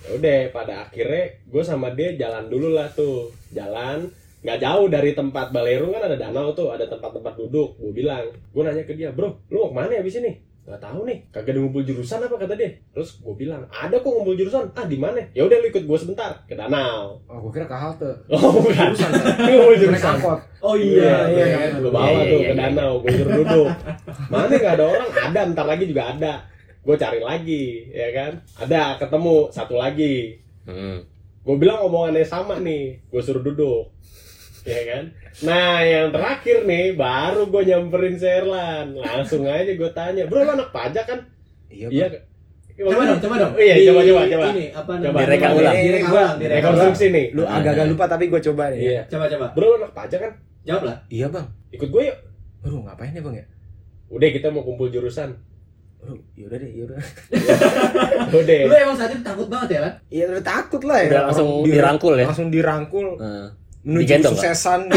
Ya 0.00 0.10
udah 0.16 0.38
pada 0.50 0.74
akhirnya 0.82 1.24
gue 1.44 1.62
sama 1.62 1.92
dia 1.92 2.16
jalan 2.16 2.48
dulu 2.48 2.72
lah 2.72 2.88
tuh. 2.90 3.28
Jalan 3.52 4.08
nggak 4.40 4.58
jauh 4.58 4.88
dari 4.88 5.12
tempat 5.12 5.52
Balerung 5.52 5.92
kan 5.92 6.08
ada 6.08 6.16
danau 6.16 6.50
tuh 6.50 6.72
ada 6.72 6.88
tempat-tempat 6.88 7.36
duduk 7.36 7.76
gue 7.76 7.92
bilang. 7.94 8.24
Gue 8.50 8.62
nanya 8.64 8.82
ke 8.82 8.96
dia 8.96 9.12
bro 9.12 9.30
lu 9.46 9.62
mau 9.62 9.68
ke 9.70 9.74
mana 9.76 9.92
ya 9.94 10.02
abis 10.02 10.18
ini 10.18 10.32
nggak 10.70 10.78
tahu 10.80 11.02
nih 11.02 11.18
kagak 11.28 11.50
ada 11.50 11.60
ngumpul 11.60 11.82
jurusan 11.82 12.18
apa 12.20 12.36
kata 12.36 12.54
dia 12.54 12.70
terus 12.88 13.18
gue 13.18 13.34
bilang 13.34 13.66
ada 13.66 13.90
kok 13.92 14.06
ngumpul 14.06 14.32
jurusan 14.32 14.70
ah 14.70 14.86
di 14.86 14.94
mana 14.94 15.18
ya 15.30 15.42
udah 15.42 15.56
lu 15.56 15.66
ikut 15.66 15.82
gue 15.82 15.98
sebentar 15.98 16.30
ke 16.44 16.54
danau 16.54 17.18
Oh, 17.26 17.38
gua 17.40 17.50
kira 17.50 17.66
ke 17.66 17.74
halte. 17.74 18.10
oh 18.28 18.50
bukan 18.56 18.88
Jurusan. 18.88 19.10
ngumpul 19.44 19.74
Naik 19.74 19.80
jurusan. 19.82 20.16
Oh 20.60 20.74
iya 20.74 21.26
iya, 21.26 21.44
iya 21.44 21.44
iya. 21.66 21.76
gue 21.76 21.90
bawa 21.90 22.06
Iya, 22.06 22.22
tuh 22.24 22.38
iya, 22.38 22.46
ke 22.46 22.54
iya. 22.54 22.62
danau 22.64 22.92
gue 22.98 23.10
suruh 23.10 23.32
duduk 23.36 23.68
mana 24.28 24.46
nggak 24.48 24.74
ada 24.74 24.84
orang 24.86 25.08
ada 25.12 25.40
ntar 25.50 25.66
lagi 25.66 25.84
juga 25.84 26.02
ada 26.08 26.32
gue 26.80 26.96
cari 26.96 27.20
lagi 27.20 27.64
ya 27.90 28.08
kan 28.10 28.32
ada 28.56 28.80
ketemu 28.96 29.34
satu 29.50 29.74
lagi 29.74 30.38
Hmm. 30.60 31.02
gue 31.40 31.56
bilang 31.56 31.82
omongannya 31.82 32.22
sama 32.22 32.56
nih 32.56 33.00
gue 33.02 33.18
suruh 33.18 33.40
duduk 33.40 33.90
ya 34.62 34.80
kan 34.86 35.04
nah 35.40 35.80
yang 35.80 36.10
terakhir 36.10 36.56
nih 36.62 36.92
baru 36.92 37.46
gue 37.46 37.62
nyamperin 37.64 38.14
Serlan 38.14 38.92
langsung 38.94 39.44
aja 39.44 39.66
gue 39.66 39.90
tanya 39.90 40.24
bro 40.24 40.42
lo 40.42 40.52
anak 40.54 40.70
pajak 40.70 41.06
kan 41.06 41.20
Iya, 41.66 41.86
iya 41.88 42.06
Coba 42.74 43.04
dong, 43.04 43.20
coba 43.20 43.34
dong. 43.38 43.52
iya 43.54 43.74
Di- 43.74 43.86
coba 43.86 44.00
coba 44.02 44.20
coba 44.26 44.44
Ini 44.50 44.64
apa 44.72 44.90
Coba. 44.90 45.04
namanya? 45.04 45.20
Direka 45.22 45.48
ulang. 45.52 45.74
Direka 45.76 46.08
ulang, 46.10 46.34
rekonstruksi 46.40 47.06
nih 47.08 47.26
Lu 47.30 47.42
agak-agak 47.44 47.86
lupa 47.86 48.04
tapi 48.06 48.24
gua 48.26 48.40
coba 48.42 48.64
nih. 48.68 48.80
iya 48.80 49.02
Coba 49.06 49.24
coba. 49.28 49.46
bro 49.52 49.66
lo 49.66 49.76
anak 49.78 49.92
pajak 49.92 50.18
kan 50.18 50.32
Jawab 50.60 50.82
lah. 50.82 50.96
Iya, 51.06 51.26
Bang. 51.28 51.46
ikut 51.70 51.86
gue 51.86 52.02
yuk 52.02 52.18
Aduh, 52.60 52.80
ngapain 52.82 53.12
ya, 53.12 53.20
Bang 53.20 53.32
ya? 53.34 53.44
udah 54.08 54.28
kita 54.28 54.48
mau 54.48 54.60
kumpul 54.60 54.88
jurusan 54.88 55.30
Aduh, 56.00 56.16
yaudah 56.34 56.56
deh, 56.56 56.70
yaudah. 56.74 56.96
udah 58.34 58.56
Lu 58.64 58.74
emang 58.74 58.96
saat 58.96 59.12
itu 59.12 59.20
takut 59.20 59.46
banget 59.46 59.68
ya 59.70 59.80
kan? 59.80 59.92
Iya, 60.08 60.24
udah 60.26 60.42
takut 60.42 60.82
lah 60.82 60.98
ya. 60.98 61.08
Udah 61.10 61.22
langsung 61.28 61.48
dirangkul 61.62 62.14
ya? 62.14 62.24
Langsung 62.24 62.48
dirangkul 62.48 63.06
Nah. 63.14 63.48
Menuju 63.80 64.04
Digendong, 64.04 64.34
kesuksesan. 64.36 64.80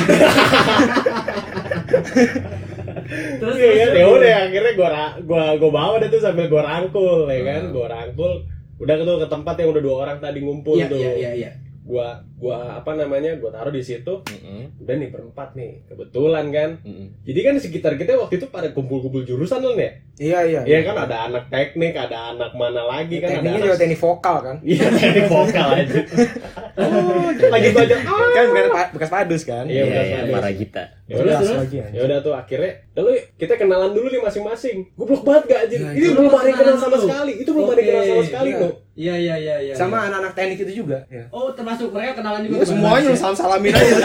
Terus 3.40 3.56
Iya 3.56 3.70
kan, 3.70 3.78
terus, 3.78 3.78
ya 3.78 3.88
terus. 3.90 4.16
udah 4.16 4.34
akhirnya 4.44 4.72
gua 4.74 4.90
ra- 4.90 5.18
gua 5.22 5.44
gua 5.56 5.72
bawa 5.72 5.96
deh 6.00 6.10
tuh 6.10 6.20
sambil 6.20 6.46
gua 6.48 6.64
rangkul 6.64 7.28
ya 7.28 7.42
kan, 7.44 7.62
Hmm. 7.64 7.74
gua 7.74 7.88
rangkul 7.90 8.32
udah 8.76 8.96
tuh 8.98 9.18
ke 9.18 9.28
tempat 9.30 9.56
yang 9.56 9.70
udah 9.72 9.84
dua 9.84 9.96
orang 9.98 10.18
tadi 10.20 10.40
ngumpul 10.42 10.76
Iya 10.76 10.88
tuh. 10.90 11.00
iya 11.00 11.12
iya 11.14 11.32
iya. 11.36 11.52
Gua 11.84 12.08
gua 12.36 12.80
apa 12.80 12.96
namanya? 12.96 13.36
Gua 13.36 13.52
taruh 13.52 13.70
di 13.70 13.80
situ. 13.80 14.24
Mm-mm. 14.24 14.80
Udah 14.80 14.96
nih 14.96 15.10
berempat 15.12 15.52
nih. 15.54 15.84
Kebetulan 15.86 16.46
kan. 16.50 16.70
Mm-mm. 16.82 17.08
Jadi 17.22 17.40
kan 17.40 17.54
di 17.54 17.62
sekitar 17.62 17.94
kita 17.96 18.16
waktu 18.16 18.40
itu 18.40 18.48
pada 18.48 18.72
kumpul-kumpul 18.72 19.24
jurusan 19.24 19.60
loh 19.60 19.76
ya. 19.76 19.92
Iya, 20.16 20.40
iya. 20.46 20.62
Iya 20.64 20.80
kan 20.84 20.96
ada 21.04 21.28
anak 21.28 21.50
teknik, 21.50 21.94
ada 21.94 22.32
anak 22.32 22.54
mana 22.54 22.86
lagi 22.86 23.18
kan 23.18 23.36
Tekniknya 23.36 23.52
ada 23.52 23.60
juga 23.60 23.72
anak 23.74 23.82
teknik 23.82 24.00
vokal 24.00 24.36
kan. 24.40 24.56
Iya, 24.64 24.86
teknik 24.90 25.26
vokal 25.28 25.68
aja. 25.76 26.00
Oh, 26.74 27.30
lagi 27.54 27.70
baca. 27.70 27.96
Ah. 28.02 28.30
Kan 28.34 28.46
bukan 28.50 28.66
pa- 28.74 28.90
bekas 28.98 29.10
padus 29.14 29.46
kan? 29.46 29.62
Iya, 29.70 29.86
Iya, 29.86 29.86
bekas 29.86 30.06
iya, 30.10 30.18
padus. 30.18 30.34
para 30.34 30.50
kita. 30.58 30.84
Ya 31.06 31.16
udah 31.22 31.38
lagi 31.62 31.78
ya. 31.78 31.88
Udah 32.02 32.18
tuh 32.18 32.34
akhirnya, 32.34 32.72
lalu 32.98 33.10
kita 33.38 33.54
kenalan 33.62 33.92
dulu 33.94 34.10
nih 34.10 34.18
masing-masing. 34.18 34.78
Goblok 34.98 35.22
banget 35.22 35.44
gak 35.54 35.60
anjir? 35.70 35.80
Ya, 35.80 35.90
Ini 35.94 36.02
itu 36.02 36.18
belum 36.18 36.34
ada 36.34 36.50
kenal 36.50 36.78
sama 36.82 36.98
sekali. 36.98 37.32
Itu 37.38 37.50
belum 37.54 37.68
ada 37.70 37.82
kenal 37.86 38.04
sama 38.10 38.24
sekali 38.26 38.50
iya. 38.50 38.62
kok. 38.66 38.74
Iya 38.94 39.16
iya 39.18 39.36
iya 39.42 39.56
iya. 39.70 39.74
Sama 39.74 40.06
iya. 40.06 40.14
anak-anak 40.14 40.34
teknik 40.38 40.60
itu 40.70 40.86
juga. 40.86 41.02
Ya. 41.10 41.26
Oh, 41.34 41.50
termasuk 41.50 41.90
mereka 41.90 42.22
kenalan 42.22 42.46
juga. 42.46 42.56
Iya, 42.62 42.66
tuh, 42.66 42.70
semuanya 42.78 43.08
Bang? 43.10 43.14
lu 43.14 43.18
salam-salamin 43.18 43.74
aja. 43.74 43.96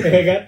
ya 0.00 0.22
kan? 0.24 0.40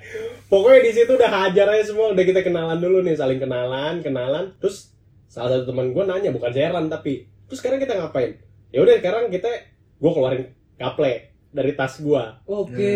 Pokoknya 0.48 0.81
di 0.87 0.92
situ 0.92 1.12
udah 1.12 1.31
hajar 1.31 1.66
aja 1.66 1.85
semua, 1.85 2.14
udah 2.14 2.24
kita 2.24 2.40
kenalan 2.40 2.79
dulu 2.81 3.05
nih, 3.05 3.16
saling 3.18 3.40
kenalan, 3.42 4.00
kenalan. 4.00 4.55
Terus 4.62 4.94
salah 5.29 5.50
satu 5.61 5.74
teman 5.74 5.90
gue 5.92 6.05
nanya, 6.07 6.31
bukan 6.31 6.53
Sheran 6.55 6.87
tapi, 6.87 7.27
terus 7.50 7.59
sekarang 7.59 7.83
kita 7.83 7.98
ngapain? 7.98 8.38
Ya 8.70 8.79
udah 8.87 8.94
sekarang 9.03 9.35
kita, 9.35 9.50
gue 9.98 10.11
keluarin 10.14 10.44
gaple 10.79 11.35
dari 11.50 11.72
tas 11.74 11.98
gue, 11.98 12.24
Oke. 12.46 12.94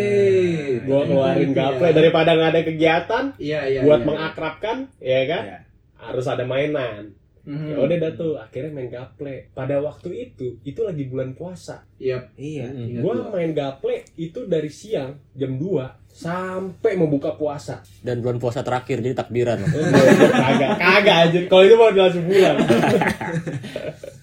gue 0.87 1.01
keluarin 1.03 1.51
Iya. 1.51 1.57
gaple 1.57 1.89
daripada 1.91 2.29
nggak 2.35 2.51
ada 2.55 2.61
kegiatan, 2.63 3.23
Iya 3.35 3.61
iya. 3.67 3.79
buat 3.83 4.01
iya. 4.03 4.07
mengakrabkan, 4.07 4.77
ya 5.03 5.21
kan? 5.27 5.43
Iya. 5.43 5.59
Harus 5.99 6.25
ada 6.31 6.43
mainan. 6.47 7.11
Mhm. 7.49 7.65
ya 7.65 7.77
udah 7.79 7.97
dah 7.99 8.11
tuh 8.13 8.33
akhirnya 8.35 8.69
main 8.69 8.87
gaple 8.87 9.49
pada 9.51 9.75
waktu 9.79 10.09
itu 10.23 10.61
itu 10.61 10.79
lagi 10.79 11.03
bulan 11.03 11.33
puasa 11.33 11.81
Yap. 11.97 12.29
Iya. 12.35 12.69
Ingat 12.69 13.01
gua 13.01 13.13
gua. 13.17 13.33
main 13.33 13.51
gaple 13.51 14.05
itu 14.15 14.45
dari 14.45 14.69
siang 14.69 15.17
jam 15.33 15.57
2 15.57 15.65
sampai 16.05 16.93
mau 16.93 17.07
buka 17.07 17.33
puasa 17.33 17.81
Dan 17.99 18.19
bulan 18.19 18.37
puasa 18.37 18.59
terakhir 18.59 18.99
jadi 18.99 19.15
takbiran. 19.15 19.57
kagak 20.45 20.71
kagak 20.77 21.17
aja 21.25 21.39
kalau 21.45 21.63
itu 21.63 21.75
mau 21.75 21.89
langsung 21.89 22.23
bulan 22.23 22.53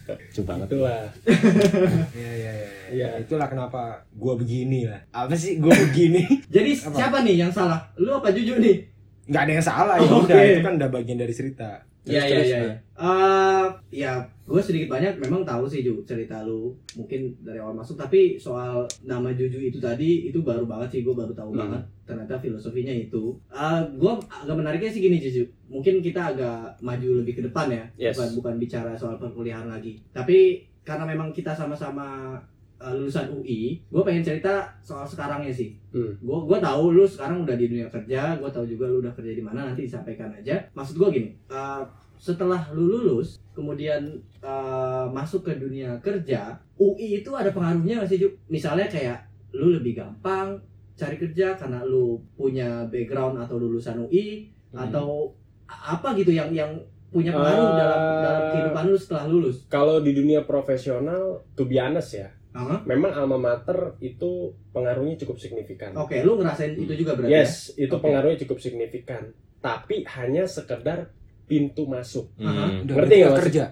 Lucu 0.07 0.43
banget. 0.49 0.67
itulah 0.69 1.03
Iya, 2.15 2.31
iya, 2.33 2.53
iya. 2.53 2.67
Iya. 2.87 3.09
Itulah 3.19 3.47
kenapa 3.47 3.83
gua 4.12 4.37
begini 4.37 4.87
lah. 4.87 5.03
Apa 5.11 5.35
sih 5.35 5.59
gua 5.59 5.75
begini? 5.75 6.23
Jadi 6.47 6.71
Apa? 6.79 6.95
siapa 6.95 7.19
nih 7.21 7.35
yang 7.37 7.51
salah? 7.51 7.83
Lu 7.97 8.15
apa 8.15 8.31
Juju 8.31 8.57
nih? 8.57 8.87
Nggak 9.27 9.43
ada 9.43 9.53
yang 9.53 9.65
salah 9.65 9.97
ya 9.97 10.09
Oke. 10.09 10.27
udah 10.27 10.39
itu 10.41 10.61
kan 10.61 10.75
udah 10.77 10.89
bagian 10.89 11.19
dari 11.19 11.31
cerita. 11.31 11.71
Iya 12.07 12.23
Terus, 12.23 12.31
iya 12.31 12.39
terus, 12.39 12.49
iya. 12.49 12.61
Eh, 12.97 13.67
ya 13.93 14.12
gue 14.47 14.62
sedikit 14.62 14.87
banyak 14.89 15.19
memang 15.19 15.43
tahu 15.43 15.67
sih 15.67 15.83
Ju 15.83 16.07
cerita 16.07 16.47
lu 16.47 16.71
mungkin 16.95 17.35
dari 17.43 17.59
awal 17.59 17.75
masuk 17.75 17.99
tapi 17.99 18.39
soal 18.39 18.87
nama 19.03 19.27
Juju 19.29 19.59
itu 19.61 19.83
tadi 19.83 20.25
itu 20.25 20.39
baru 20.41 20.62
banget 20.65 20.87
sih 20.89 21.01
gue 21.03 21.11
baru 21.11 21.35
tahu 21.35 21.51
Hmm. 21.51 21.67
banget 21.67 21.83
ternyata 22.07 22.39
filosofinya 22.39 22.95
itu. 22.95 23.35
Eh 23.49 23.81
gue 23.93 24.12
agak 24.25 24.55
menariknya 24.55 24.87
sih 24.89 25.03
gini 25.03 25.19
Juju 25.19 25.43
mungkin 25.67 25.99
kita 25.99 26.31
agak 26.31 26.79
maju 26.79 27.09
lebih 27.21 27.35
ke 27.35 27.43
depan 27.43 27.67
ya 27.69 27.85
Yes. 27.99 28.15
bukan 28.15 28.31
bukan 28.39 28.55
bicara 28.57 28.95
soal 28.95 29.19
perkuliahan 29.19 29.67
lagi 29.67 29.99
tapi 30.09 30.62
karena 30.87 31.03
memang 31.05 31.35
kita 31.35 31.51
sama-sama 31.51 32.39
eh, 32.77 32.93
lulusan 32.93 33.31
UI 33.31 33.81
gue 33.83 34.03
pengen 34.03 34.23
cerita 34.23 34.53
soal 34.81 35.05
sekarangnya 35.05 35.51
sih 35.51 35.75
Hmm. 35.91 36.12
gue 36.15 36.39
gue 36.45 36.59
tahu 36.59 36.93
lu 36.93 37.05
sekarang 37.05 37.41
udah 37.41 37.57
di 37.57 37.67
dunia 37.67 37.89
kerja 37.89 38.37
gue 38.37 38.51
tahu 38.51 38.65
juga 38.65 38.85
lu 38.85 39.01
udah 39.01 39.11
kerja 39.11 39.33
di 39.33 39.41
mana 39.41 39.65
nanti 39.65 39.85
disampaikan 39.85 40.29
aja 40.31 40.61
maksud 40.73 40.95
gue 40.95 41.09
gini 41.11 41.31
uh, 41.49 41.81
setelah 42.15 42.69
lu 42.71 42.85
lulus 42.87 43.41
kemudian 43.51 44.05
uh, 44.41 45.09
masuk 45.09 45.41
ke 45.43 45.53
dunia 45.55 45.97
kerja 45.99 46.53
UI 46.77 47.21
itu 47.21 47.33
ada 47.33 47.49
pengaruhnya 47.49 47.99
nggak 47.99 48.11
sih 48.11 48.19
Ju? 48.19 48.29
misalnya 48.47 48.85
kayak 48.87 49.25
lu 49.53 49.73
lebih 49.73 49.97
gampang 49.97 50.61
cari 50.93 51.17
kerja 51.17 51.53
karena 51.55 51.81
lu 51.81 52.21
punya 52.35 52.85
background 52.87 53.37
atau 53.39 53.57
lulusan 53.57 54.01
UI 54.03 54.49
atau 54.75 55.33
a- 55.65 55.95
apa 55.95 56.12
gitu 56.15 56.31
yang 56.31 56.53
yang 56.53 56.73
punya 57.07 57.33
pengaruh 57.33 57.65
Eh, 57.67 57.77
dalam 57.79 58.01
dalam 58.21 58.43
kehidupan 58.51 58.85
lu 58.87 58.97
setelah 58.97 59.25
lulus 59.27 59.57
kalau 59.67 60.01
di 60.01 60.12
dunia 60.12 60.45
profesional 60.45 61.23
to 61.53 61.65
be 61.65 61.77
honest 61.77 62.12
ya 62.15 62.29
Aha. 62.57 62.77
memang 62.88 63.12
alma 63.12 63.37
mater 63.37 64.01
itu 64.01 64.57
pengaruhnya 64.73 65.21
cukup 65.21 65.37
signifikan 65.37 65.92
oke 65.92 66.16
lu 66.25 66.40
ngerasain 66.40 66.73
itu 66.73 66.95
juga 66.97 67.12
berarti 67.12 67.29
ya? 67.29 67.45
yes 67.45 67.77
itu 67.77 67.92
Oke. 67.92 68.01
pengaruhnya 68.01 68.38
cukup 68.42 68.59
signifikan 68.59 69.23
tapi 69.61 70.09
hanya 70.09 70.49
sekedar 70.49 71.12
pintu 71.45 71.85
masuk 71.85 72.33
Hmm. 72.35 72.83
Udah, 72.83 72.95
Ngerti 72.97 72.97
berarti 72.97 73.14
nggak 73.21 73.38
kerja? 73.45 73.64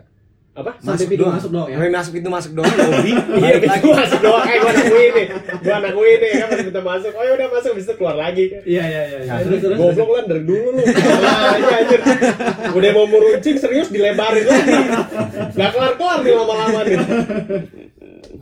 Apa 0.54 0.70
sampai 0.78 1.10
pintu 1.10 1.26
masuk 1.26 1.50
doang 1.50 1.66
ya 1.66 1.74
Sampai 1.82 1.90
masuk 1.90 2.12
pintu 2.14 2.30
masuk 2.30 2.52
doang 2.54 2.70
hobi. 2.70 3.12
Iya, 3.42 3.56
pintu 3.58 3.88
masuk 3.90 4.20
doang. 4.22 4.46
Eh, 4.46 4.58
gua 4.62 4.70
anak 4.70 4.86
gue 4.86 5.02
ini. 5.02 5.24
Gua 5.66 5.74
anak 5.82 5.92
gue 5.98 6.06
ini 6.14 6.28
kan 6.30 6.46
masih 6.46 6.64
pintu 6.70 6.82
masuk. 6.86 7.12
Oh 7.18 7.22
ya 7.26 7.32
udah 7.34 7.48
masuk, 7.50 7.70
habis 7.74 7.84
itu 7.90 7.94
keluar 7.98 8.16
lagi. 8.16 8.44
iya 8.62 8.84
iya 8.86 9.02
iya 9.10 9.18
Nah, 9.26 9.38
terus 9.42 9.58
terus 9.66 9.78
Goblok 9.82 10.10
lah 10.14 10.22
dari 10.30 10.42
dulu 10.46 10.68
lu. 10.78 10.82
Nah, 10.86 11.58
aja 11.58 11.74
anjir. 11.74 12.00
Udah 12.70 12.90
mau 12.94 13.06
meruncing 13.10 13.56
serius 13.58 13.90
dilebarin 13.90 14.46
lagi. 14.46 14.74
Gak 15.58 15.70
kelar-kelar 15.74 16.18
nih 16.22 16.34
lama-lama 16.38 16.80
nih. 16.86 16.98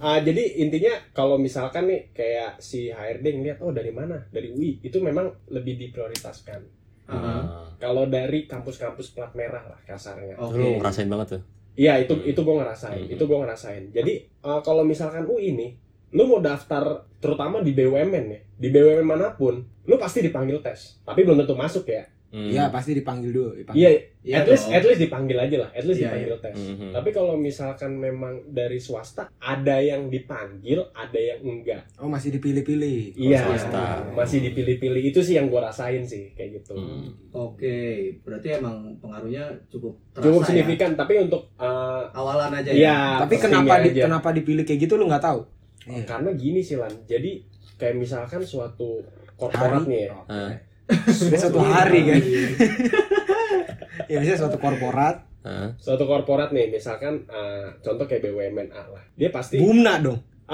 Ah, 0.03 0.19
jadi 0.21 0.43
intinya 0.61 0.93
kalau 1.17 1.41
misalkan 1.41 1.89
nih 1.89 2.13
kayak 2.13 2.61
si 2.61 2.93
HRD 2.93 3.25
ngeliat 3.41 3.59
oh 3.65 3.73
dari 3.73 3.89
mana? 3.89 4.21
Dari 4.29 4.53
UI. 4.53 4.85
Itu 4.85 5.01
memang 5.01 5.49
lebih 5.49 5.81
diprioritaskan. 5.81 6.61
Aha. 7.09 7.17
Ah. 7.17 7.67
Kalau 7.81 8.05
dari 8.05 8.45
kampus-kampus 8.45 9.17
plat 9.17 9.33
merah 9.33 9.65
lah 9.65 9.81
kasarnya. 9.89 10.37
Oke. 10.37 10.61
Lu 10.61 10.77
ngerasain 10.77 11.09
banget 11.09 11.41
tuh. 11.41 11.43
Iya 11.73 12.05
itu 12.05 12.13
Hmm. 12.13 12.29
itu 12.29 12.41
gue 12.45 12.55
ngerasain, 12.61 13.01
Hmm. 13.01 13.15
itu 13.17 13.23
gue 13.25 13.39
ngerasain. 13.39 13.85
Jadi 13.91 14.13
eh, 14.29 14.61
kalau 14.67 14.83
misalkan 14.85 15.25
UI 15.25 15.57
nih, 15.57 15.71
lu 16.13 16.29
mau 16.29 16.41
daftar 16.43 17.09
terutama 17.17 17.65
di 17.65 17.73
BUMN 17.73 18.25
ya, 18.29 18.41
di 18.45 18.69
BUMN 18.69 19.07
mana 19.07 19.33
pun, 19.33 19.65
lu 19.89 19.95
pasti 19.97 20.21
dipanggil 20.21 20.61
tes, 20.61 21.01
tapi 21.07 21.25
belum 21.25 21.41
tentu 21.41 21.57
masuk 21.57 21.89
ya. 21.89 22.05
Hmm. 22.33 22.49
Iya, 22.49 22.65
pasti 22.69 22.93
dipanggil 22.93 23.29
dulu. 23.29 23.53
dipanggil. 23.55 23.77
Iya, 23.79 23.91
Iya 24.23 24.37
at 24.39 24.47
least 24.47 24.65
dong. 24.65 24.73
at 24.73 24.85
least 24.85 25.01
dipanggil 25.01 25.37
aja 25.37 25.57
lah, 25.59 25.71
at 25.71 25.83
least 25.83 25.99
Iya, 25.99 26.09
dipanggil 26.09 26.37
tes. 26.41 26.57
Mhm. 26.57 26.89
Tapi 26.91 27.09
kalau 27.11 27.35
misalkan 27.37 27.93
memang 27.95 28.35
dari 28.49 28.79
swasta, 28.79 29.29
ada 29.37 29.77
yang 29.77 30.09
dipanggil, 30.09 30.81
ada 30.91 31.19
yang 31.19 31.39
enggak. 31.43 31.85
Oh, 31.95 32.07
masih 32.07 32.33
dipilih-pilih. 32.33 33.13
Iya, 33.15 33.45
swasta. 33.45 34.01
masih 34.11 34.41
dipilih-pilih. 34.43 35.03
Itu 35.05 35.21
sih 35.21 35.35
yang 35.35 35.47
gue 35.47 35.59
rasain 35.59 36.01
sih 36.01 36.33
kayak 36.33 36.59
gitu. 36.59 36.73
Hmm. 36.73 37.13
Oke, 37.31 37.77
berarti 38.21 38.49
emang 38.55 38.81
pengaruhnya 38.97 39.43
cukup 39.69 39.93
terasa 40.11 40.25
Cukup 40.25 40.41
ya. 40.41 40.47
signifikan, 40.49 40.91
tapi 40.95 41.21
untuk 41.21 41.53
eh, 41.55 42.03
Awalan 42.11 42.53
aja 42.55 42.71
Iya, 42.71 42.81
ya. 42.81 42.99
Tapi 43.21 43.35
kenapa 43.37 43.75
di, 43.79 43.91
aja. 43.93 44.03
kenapa 44.07 44.29
dipilih 44.31 44.63
kayak 44.63 44.81
gitu 44.81 44.97
lu 44.97 45.05
nggak 45.05 45.21
tahu? 45.23 45.41
Oh, 45.83 45.91
Iya. 45.91 46.07
Karena 46.07 46.31
gini 46.33 46.61
sih 46.61 46.75
Lan, 46.75 46.95
jadi 47.05 47.43
kayak 47.75 47.99
misalkan 47.99 48.41
suatu 48.41 49.03
korporat 49.35 49.85
nih 49.85 50.07
ya, 50.07 50.15
Ah. 50.25 50.55
Suatu 51.09 51.61
hari 51.61 52.01
kan. 52.05 52.21
ya 54.11 54.17
misalnya 54.19 54.41
suatu 54.41 54.59
korporat, 54.59 55.17
Ah. 55.43 55.75
suatu 55.75 56.07
korporat 56.07 56.55
nih 56.55 56.71
misalkan 56.71 57.27
eh, 57.27 57.67
contoh 57.83 58.07
kayak 58.07 58.23
BUMN 58.23 58.71
A 58.71 58.87
lah 58.95 59.03
dia 59.13 59.27
pasti 59.29 59.59
Bumna 59.59 59.99
dong. 59.99 60.23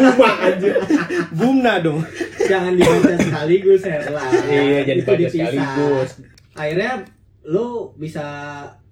buma 0.00 0.28
anjir 0.40 0.72
Bumna 1.36 1.84
dong. 1.84 2.00
Jangan 2.40 2.72
dibaca 2.72 3.12
sekaligus 3.12 3.84
Herla. 3.84 4.22
iya 4.48 4.80
jadi 4.84 5.00
baca 5.02 5.26
sekaligus 5.26 6.10
Akhirnya 6.52 7.04
lu 7.44 7.90
bisa 7.96 8.22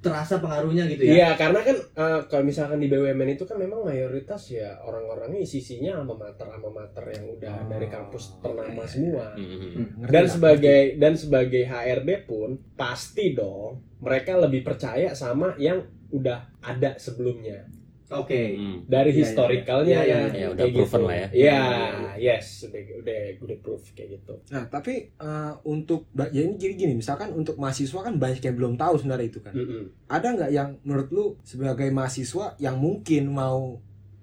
terasa 0.01 0.41
pengaruhnya 0.41 0.89
gitu 0.89 1.07
ya. 1.07 1.13
iya 1.13 1.29
karena 1.37 1.61
kan 1.61 1.77
eh, 1.77 2.21
kalau 2.27 2.43
misalkan 2.43 2.81
di 2.81 2.89
BUMN 2.89 3.37
itu 3.37 3.45
kan 3.45 3.55
memang 3.55 3.85
mayoritas 3.85 4.49
ya 4.49 4.81
orang-orangnya 4.81 5.39
isi-isinya 5.39 6.01
alma 6.01 6.17
mater 6.17 6.49
alma 6.49 6.73
mater 6.73 7.05
yang 7.15 7.31
udah 7.31 7.55
Oh, 7.61 7.69
dari 7.69 7.87
kampus 7.87 8.41
ternama 8.41 8.83
iya. 8.83 8.89
semua 8.89 9.27
Mhm. 9.37 9.45
Hmm. 9.45 9.87
Ngerti 10.01 10.11
dan 10.11 10.25
lah. 10.25 10.33
sebagai 10.33 10.81
dan 10.97 11.15
sebagai 11.15 11.63
HRD 11.63 12.11
pun 12.25 12.49
pasti 12.75 13.37
dong 13.37 13.71
mereka 14.01 14.35
lebih 14.35 14.65
percaya 14.65 15.13
sama 15.13 15.55
yang 15.57 15.79
udah 16.11 16.59
ada 16.61 16.97
sebelumnya 16.97 17.69
Oke. 18.11 18.59
Hmm. 18.59 18.77
dari 18.85 19.11
Iya, 19.11 19.15
iya, 19.15 19.23
historicalnya 19.23 19.99
iya. 19.99 20.03
Iya, 20.03 20.19
ya, 20.19 20.35
iya, 20.35 20.47
udah 20.51 20.65
kayak 20.67 20.75
proven 20.75 21.01
gitu. 21.01 21.07
lah 21.07 21.17
ya. 21.17 21.29
Iya, 21.31 21.61
yes, 22.19 22.47
udah 22.67 22.83
udah 23.01 23.21
udah 23.39 23.57
proof 23.63 23.83
kayak 23.95 24.09
gitu. 24.19 24.35
Nah, 24.51 24.65
tapi 24.67 24.95
eh, 25.15 25.53
untuk 25.63 26.11
ba- 26.11 26.27
jadi 26.29 26.51
jadi 26.59 26.75
gini, 26.75 26.95
misalkan 26.99 27.31
untuk 27.31 27.55
mahasiswa 27.55 28.01
kan 28.03 28.15
banyak 28.19 28.43
yang 28.43 28.57
belum 28.59 28.75
tahu 28.75 28.95
sebenarnya 28.99 29.27
itu 29.31 29.39
kan. 29.39 29.55
Mm-mm. 29.55 29.95
Ada 30.11 30.27
nggak 30.35 30.51
yang 30.51 30.69
menurut 30.83 31.09
lu 31.15 31.25
sebagai 31.47 31.87
mahasiswa 31.95 32.59
yang 32.59 32.75
mungkin 32.75 33.31
mau 33.31 33.79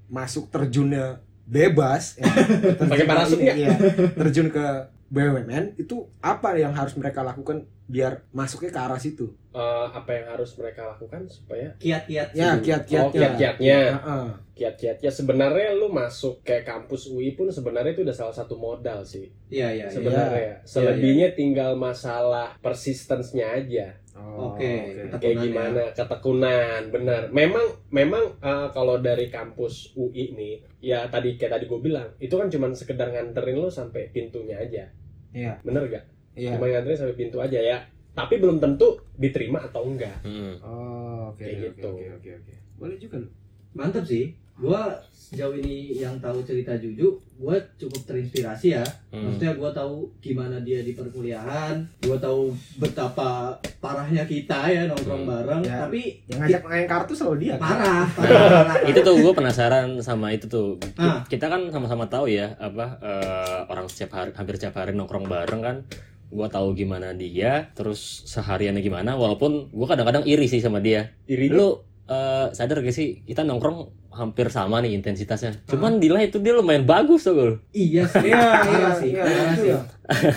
masuk 0.08 0.52
terjunnya 0.52 1.23
bebas 1.47 2.19
ya, 2.19 2.28
terjun 2.80 2.91
Pakai 2.91 3.08
parasut 3.08 3.39
ini, 3.39 3.63
iya, 3.63 3.71
terjun 4.19 4.52
ke 4.52 4.65
BUMN 5.08 5.80
itu 5.80 6.04
apa 6.19 6.60
yang 6.60 6.76
harus 6.76 6.91
mereka 7.00 7.23
lakukan 7.23 7.63
biar 7.88 8.28
masuknya 8.30 8.69
ke 8.69 8.80
arah 8.80 9.00
situ? 9.00 9.32
Eh, 9.50 9.88
apa 9.89 10.12
yang 10.12 10.28
harus 10.30 10.54
mereka 10.54 10.86
lakukan 10.86 11.26
supaya 11.26 11.71
Kiat-kiat 11.78 12.30
Ya, 12.32 12.54
kiat-kiatnya. 12.56 13.00
oh 13.00 13.10
kiat-kiatnya 13.10 13.80
Heeh. 13.95 14.28
kiat-kiatnya 14.54 15.10
sebenarnya 15.10 15.73
lu 15.73 15.88
masuk 15.88 16.41
ke 16.41 16.62
kampus 16.62 17.08
UI 17.08 17.34
pun 17.34 17.47
sebenarnya 17.47 17.91
itu 17.91 18.04
udah 18.04 18.13
salah 18.13 18.32
satu 18.32 18.54
modal 18.54 19.02
sih 19.02 19.26
Iya, 19.47 19.71
iya, 19.71 19.78
iya. 19.80 19.88
sebenarnya 19.88 20.54
selebihnya 20.62 21.34
tinggal 21.34 21.73
masalah 21.73 22.54
persistence-nya 22.60 23.47
aja 23.56 23.88
Oh, 24.13 24.50
Oke, 24.50 24.65
oke. 24.65 25.13
Ketekunan 25.13 25.21
kayak 25.21 25.30
ya. 25.32 25.43
gimana 25.43 25.84
ketekunan 25.93 26.82
benar 26.89 27.21
memang 27.32 27.65
memang 27.88 28.23
eh, 28.36 28.67
kalau 28.67 28.97
dari 28.97 29.30
kampus 29.30 29.93
UI 29.93 30.34
nih 30.34 30.56
ya 30.80 31.06
tadi 31.08 31.34
kayak 31.34 31.54
tadi 31.54 31.65
gue 31.65 31.80
bilang 31.80 32.10
itu 32.17 32.34
kan 32.34 32.45
cuma 32.47 32.65
sekedar 32.71 33.08
nganterin 33.08 33.56
lo 33.56 33.69
sampai 33.69 34.10
pintunya 34.10 34.58
aja 34.58 34.89
Iya. 35.30 35.62
bener 35.62 35.86
gak 35.88 36.06
Iya. 36.38 36.54
cuma 36.54 36.65
nganterin 36.67 36.93
sampai 36.95 37.17
pintu 37.17 37.38
aja 37.38 37.58
ya 37.58 37.78
tapi 38.13 38.38
belum 38.38 38.58
tentu 38.58 38.88
diterima 39.13 39.60
atau 39.60 39.84
enggak 39.84 40.17
Hmm. 40.21 40.54
Oh, 40.60 41.30
oke. 41.30 41.38
Kayak 41.39 41.54
oke, 41.67 41.67
gitu. 41.76 41.89
Oke, 41.91 42.06
oke, 42.12 42.30
oke. 42.36 42.54
Boleh 42.76 42.95
juga 42.95 43.15
lu. 43.17 43.30
Mantep 43.73 44.04
sih. 44.04 44.26
Gua 44.56 44.89
sejauh 45.12 45.54
ini 45.56 45.93
yang 45.93 46.17
tahu 46.17 46.41
cerita 46.41 46.73
Juju, 46.73 47.06
gua 47.36 47.54
cukup 47.76 48.02
terinspirasi 48.04 48.67
ya. 48.71 48.82
Hmm. 49.08 49.30
Maksudnya 49.30 49.54
gua 49.54 49.69
tahu 49.71 50.10
gimana 50.17 50.58
dia 50.60 50.82
di 50.82 50.93
perkuliahan, 50.93 51.78
gua 52.02 52.17
tahu 52.17 52.50
betapa 52.78 53.54
parahnya 53.78 54.23
kita 54.23 54.65
ya 54.65 54.88
nongkrong 54.88 55.21
Hmm. 55.21 55.32
bareng, 55.32 55.62
Ya. 55.62 55.78
tapi 55.80 56.17
Yang 56.26 56.39
ngajak 56.41 56.62
main 56.63 56.86
kartu 56.88 57.13
selalu 57.13 57.38
dia. 57.39 57.54
kan? 57.54 57.69
parah, 57.69 58.06
parah, 58.17 58.50
parah. 58.65 58.76
itu 58.84 59.00
tuh 59.00 59.15
gue 59.15 59.34
penasaran 59.36 59.88
sama 60.00 60.28
itu 60.32 60.45
tuh 60.47 60.73
Ki- 60.80 60.97
Ah. 60.97 61.21
kita 61.23 61.45
kan 61.45 61.69
sama-sama 61.69 62.06
tahu 62.08 62.26
ya 62.28 62.58
apa 62.58 62.97
eh, 63.00 63.60
orang 63.67 63.86
setiap 63.86 64.15
hari 64.15 64.32
hampir 64.32 64.56
setiap 64.56 64.73
hari 64.76 64.91
nongkrong 64.91 65.26
bareng 65.26 65.62
kan 65.62 65.78
gue 66.27 66.47
tahu 66.51 66.75
gimana 66.75 67.15
dia 67.15 67.71
terus 67.71 68.27
sehariannya 68.27 68.83
gimana 68.83 69.15
walaupun 69.15 69.71
gue 69.71 69.87
kadang-kadang 69.87 70.27
iri 70.27 70.51
sih 70.51 70.59
sama 70.59 70.83
dia 70.83 71.15
iri 71.25 71.47
lu 71.47 71.79
eh, 72.07 72.51
sadar 72.51 72.83
gak 72.83 72.91
sih 72.95 73.23
kita 73.23 73.47
nongkrong 73.47 74.07
hampir 74.17 74.49
sama 74.49 74.81
nih 74.81 74.97
intensitasnya. 74.97 75.61
Cuman 75.69 76.01
Dila 76.01 76.17
itu 76.25 76.41
dia 76.41 76.57
lumayan 76.57 76.89
bagus 76.89 77.21
tuh 77.21 77.37
Gul. 77.37 77.51
Iya 77.69 78.09
sih. 78.09 78.33
Iya, 78.33 78.49
iya, 78.65 78.89
sih. 78.97 79.11
iya, 79.13 79.21
Parah 79.21 79.45
itu 79.45 79.61
sih. 79.61 79.71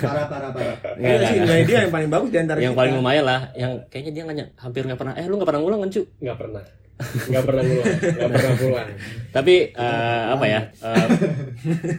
Parah 0.05 0.26
parah 0.29 0.50
parah. 0.53 0.76
Iya 1.00 1.14
nggak, 1.16 1.31
sih, 1.33 1.38
nilai 1.40 1.62
dia 1.64 1.79
yang 1.88 1.92
paling 1.96 2.11
bagus 2.12 2.29
di 2.29 2.38
antara 2.44 2.59
Yang 2.61 2.74
kita. 2.76 2.81
paling 2.85 2.94
lumayan 3.00 3.24
lah, 3.24 3.40
yang 3.57 3.72
kayaknya 3.88 4.12
dia 4.12 4.22
nggak 4.29 4.48
hampir 4.61 4.83
nggak 4.85 5.00
pernah. 5.00 5.14
Eh 5.16 5.24
lu 5.24 5.40
nggak 5.40 5.48
pernah 5.48 5.61
ngulang 5.64 5.81
kan 5.81 5.90
cu? 5.96 6.03
nggak 6.20 6.37
pernah 6.37 6.62
nggak 7.01 7.43
pernah 7.43 7.63
pulang 7.63 7.87
nggak 8.11 8.31
pernah 8.31 8.55
pulang 8.57 8.89
Tapi 9.31 9.55
eh, 9.71 10.23
apa 10.29 10.43
ya? 10.45 10.61
eh, 10.77 11.07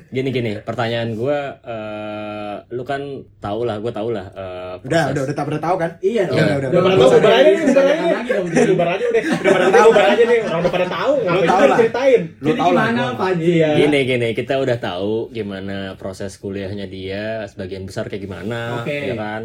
gini 0.09 0.29
gini, 0.29 0.51
pertanyaan 0.59 1.13
gue, 1.13 1.39
eh, 1.63 2.55
lu 2.69 2.83
kan 2.83 2.99
tau 3.37 3.63
lah, 3.63 3.79
gue 3.79 3.87
tau 3.89 4.09
lah. 4.09 4.27
eh, 4.29 4.73
Udah, 4.81 5.07
proses- 5.07 5.11
udah, 5.11 5.23
udah, 5.23 5.35
tak 5.35 5.45
pernah 5.47 5.61
tahu 5.61 5.75
kan? 5.77 5.91
Iya. 6.01 6.27
Udah, 6.27 6.35
udah, 6.35 6.67
udah 6.67 6.79
udah. 6.83 6.91
Nggak 6.91 7.23
tahu 7.23 7.31
aja 7.31 7.41
nih 7.47 8.11
aja 8.11 8.31
dong. 8.33 8.45
nih 8.45 8.65
bubar 8.67 8.89
aja 8.91 9.05
udah 9.05 9.21
Udah 9.23 9.47
pada 9.47 9.63
Udah 9.63 9.71
tahu 9.71 9.89
bubar 9.89 10.03
kan? 10.03 10.11
aja 10.11 10.23
nih 10.25 10.39
orang 10.41 10.59
udah 10.59 10.71
pada 10.71 10.87
tahu 10.89 11.13
Lu 11.13 11.23
ngapain 11.23 11.47
tahu 11.47 11.61
lah. 11.63 11.77
ceritain 11.79 12.21
Lu 12.35 12.49
tahu 12.51 12.71
lah. 12.71 12.85
gimana? 12.91 13.03
Iya. 13.39 13.69
Gini 13.77 13.99
gini, 14.03 14.29
kita 14.33 14.53
udah 14.57 14.77
tahu 14.77 15.13
gimana 15.31 15.77
proses 15.95 16.35
kuliahnya 16.35 16.85
dia, 16.85 17.25
sebagian 17.47 17.83
besar 17.83 18.05
kayak 18.05 18.21
gimana, 18.21 18.83
ya 18.83 19.15
kan? 19.15 19.41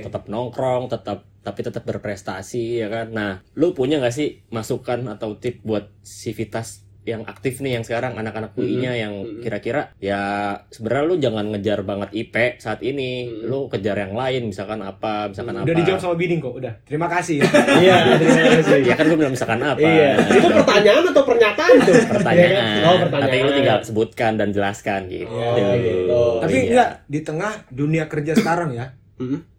Tetap 0.00 0.24
nongkrong, 0.26 0.88
tetap 0.88 1.28
tapi 1.46 1.62
tetap 1.62 1.86
berprestasi, 1.86 2.82
ya 2.82 2.90
kan? 2.90 3.06
Nah, 3.08 3.30
lu 3.54 3.70
punya 3.70 3.96
nggak 3.96 4.10
sih 4.10 4.42
masukan 4.50 5.06
atau 5.06 5.38
tip 5.38 5.62
buat 5.62 5.94
sivitas 6.02 6.82
yang 7.06 7.22
aktif 7.22 7.62
nih 7.62 7.78
yang 7.78 7.86
sekarang 7.86 8.18
anak-anak 8.18 8.58
UI-nya 8.58 8.98
yang 8.98 9.14
Mhm. 9.14 9.38
kira-kira 9.38 9.94
ya 9.96 10.18
sebenarnya 10.66 11.04
lu 11.06 11.14
jangan 11.16 11.54
ngejar 11.54 11.86
banget 11.86 12.10
IP 12.12 12.34
saat 12.58 12.82
ini, 12.82 13.30
Mhm. 13.30 13.46
lu 13.46 13.70
kejar 13.70 13.94
yang 13.94 14.10
lain, 14.10 14.50
misalkan 14.50 14.82
apa, 14.82 15.30
misalkan 15.30 15.54
apa. 15.54 15.62
Udah 15.62 15.76
dijawab 15.78 16.00
sama 16.02 16.18
Biding 16.18 16.42
kok, 16.42 16.58
udah. 16.58 16.74
Terima 16.82 17.06
kasih. 17.06 17.38
iya 17.78 18.10
terima 18.10 18.58
kasih 18.58 18.82
Ya 18.82 18.94
kan 18.98 19.06
gue 19.06 19.14
bilang 19.14 19.30
misalkan 19.30 19.62
apa. 19.62 19.78
iya 19.78 20.18
itu 20.18 20.48
pertanyaan 20.50 21.04
atau 21.06 21.22
pernyataan 21.22 21.74
tuh 21.78 21.94
pertanyaan. 22.10 22.78
Oh 22.82 22.96
pertanyaan 22.98 23.30
Nanti 23.30 23.38
lu 23.38 23.52
tinggal 23.54 23.78
sebutkan 23.86 24.32
dan 24.34 24.48
jelaskan 24.50 25.00
gitu. 25.06 25.30
Oh, 25.30 25.54
gitu. 25.78 26.22
Tapi 26.42 26.56
Iya. 26.58 26.66
enggak 26.66 26.90
di 27.06 27.20
tengah 27.22 27.52
dunia 27.70 28.04
kerja 28.10 28.34
sekarang 28.34 28.74
ya. 28.74 28.98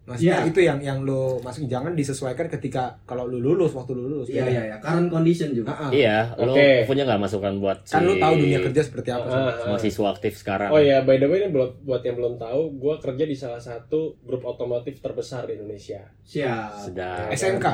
Maksudnya 0.08 0.40
Iya. 0.40 0.48
itu 0.48 0.60
yang 0.62 0.78
yang 0.80 0.98
lo 1.00 1.36
masukin 1.38 1.68
jangan 1.68 1.92
disesuaikan 1.92 2.48
ketika 2.48 2.96
kalau 3.04 3.28
lu 3.28 3.38
lulus 3.38 3.70
waktu 3.70 3.92
lu 3.92 4.08
lulus. 4.08 4.26
Iya 4.26 4.48
iya 4.48 4.62
iya. 4.64 4.76
Current 4.80 5.06
condition 5.06 5.52
juga. 5.52 5.68
Ah. 5.70 5.92
Iya, 5.92 6.32
lo 6.34 6.56
Oke. 6.56 6.88
punya 6.88 7.04
nggak 7.04 7.20
masukan 7.20 7.52
buat 7.58 7.84
Kan 7.84 8.02
lu 8.02 8.14
si 8.14 8.18
tahu 8.18 8.34
dunia 8.38 8.58
kerja 8.62 8.80
seperti 8.80 9.08
apa. 9.10 9.22
Ah, 9.22 9.28
Sob. 9.28 9.44
ah. 9.44 9.66
mahasiswa 9.70 10.06
aktif 10.10 10.32
sekarang? 10.34 10.68
Oh 10.70 10.80
ya, 10.80 11.04
by 11.04 11.16
the 11.16 11.26
way 11.26 11.38
ini 11.38 11.48
buat 11.50 11.76
buat 11.80 12.00
yang 12.00 12.16
belum 12.16 12.34
tahu, 12.36 12.60
gue 12.74 12.94
kerja 12.98 13.24
di 13.24 13.36
salah 13.36 13.60
satu 13.60 14.16
grup 14.18 14.42
otomotif 14.42 14.96
terbesar 14.98 15.44
di 15.44 15.54
Indonesia. 15.54 16.00
Siap. 16.24 16.88
Sedap. 16.88 17.28
SMK. 17.28 17.66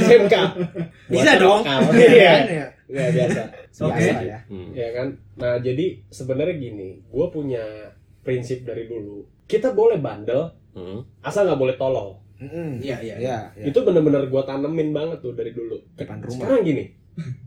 SMK. 0.00 0.34
Bisa 1.12 1.30
Buat 1.30 1.38
dong. 1.38 1.60
lokal. 1.62 1.80
Iya 1.92 2.08
Iya. 2.10 2.32
kan 2.32 2.44
ya. 2.50 2.66
Biasa. 2.84 3.42
Oke. 3.80 3.94
Biasa 3.96 4.22
ya. 4.22 4.38
Hmm. 4.46 4.70
Ya 4.72 4.88
kan? 4.92 5.06
Nah, 5.34 5.54
jadi 5.58 5.86
sebenarnya 6.06 6.56
gini, 6.56 6.98
gue 7.00 7.26
punya 7.28 7.64
prinsip 8.20 8.62
dari 8.62 8.84
dulu. 8.84 9.24
Kita 9.44 9.70
boleh 9.70 9.96
bandel, 9.96 10.48
Hmm. 10.74 11.06
asal 11.22 11.46
nggak 11.46 11.60
boleh 11.60 11.76
tolol. 11.78 12.18
Mm-mm. 12.34 12.82
Iya 12.82 12.98
iya. 12.98 13.14
Iya, 13.16 13.38
iya. 13.54 13.64
Itu 13.70 13.86
bener-bener 13.86 14.26
gue 14.26 14.42
tanemin 14.42 14.90
banget 14.90 15.22
tuh 15.22 15.32
dari 15.32 15.54
dulu. 15.54 15.78
Depan 15.94 16.18
rumah. 16.18 16.34
Sekarang 16.34 16.66
gini, 16.66 16.90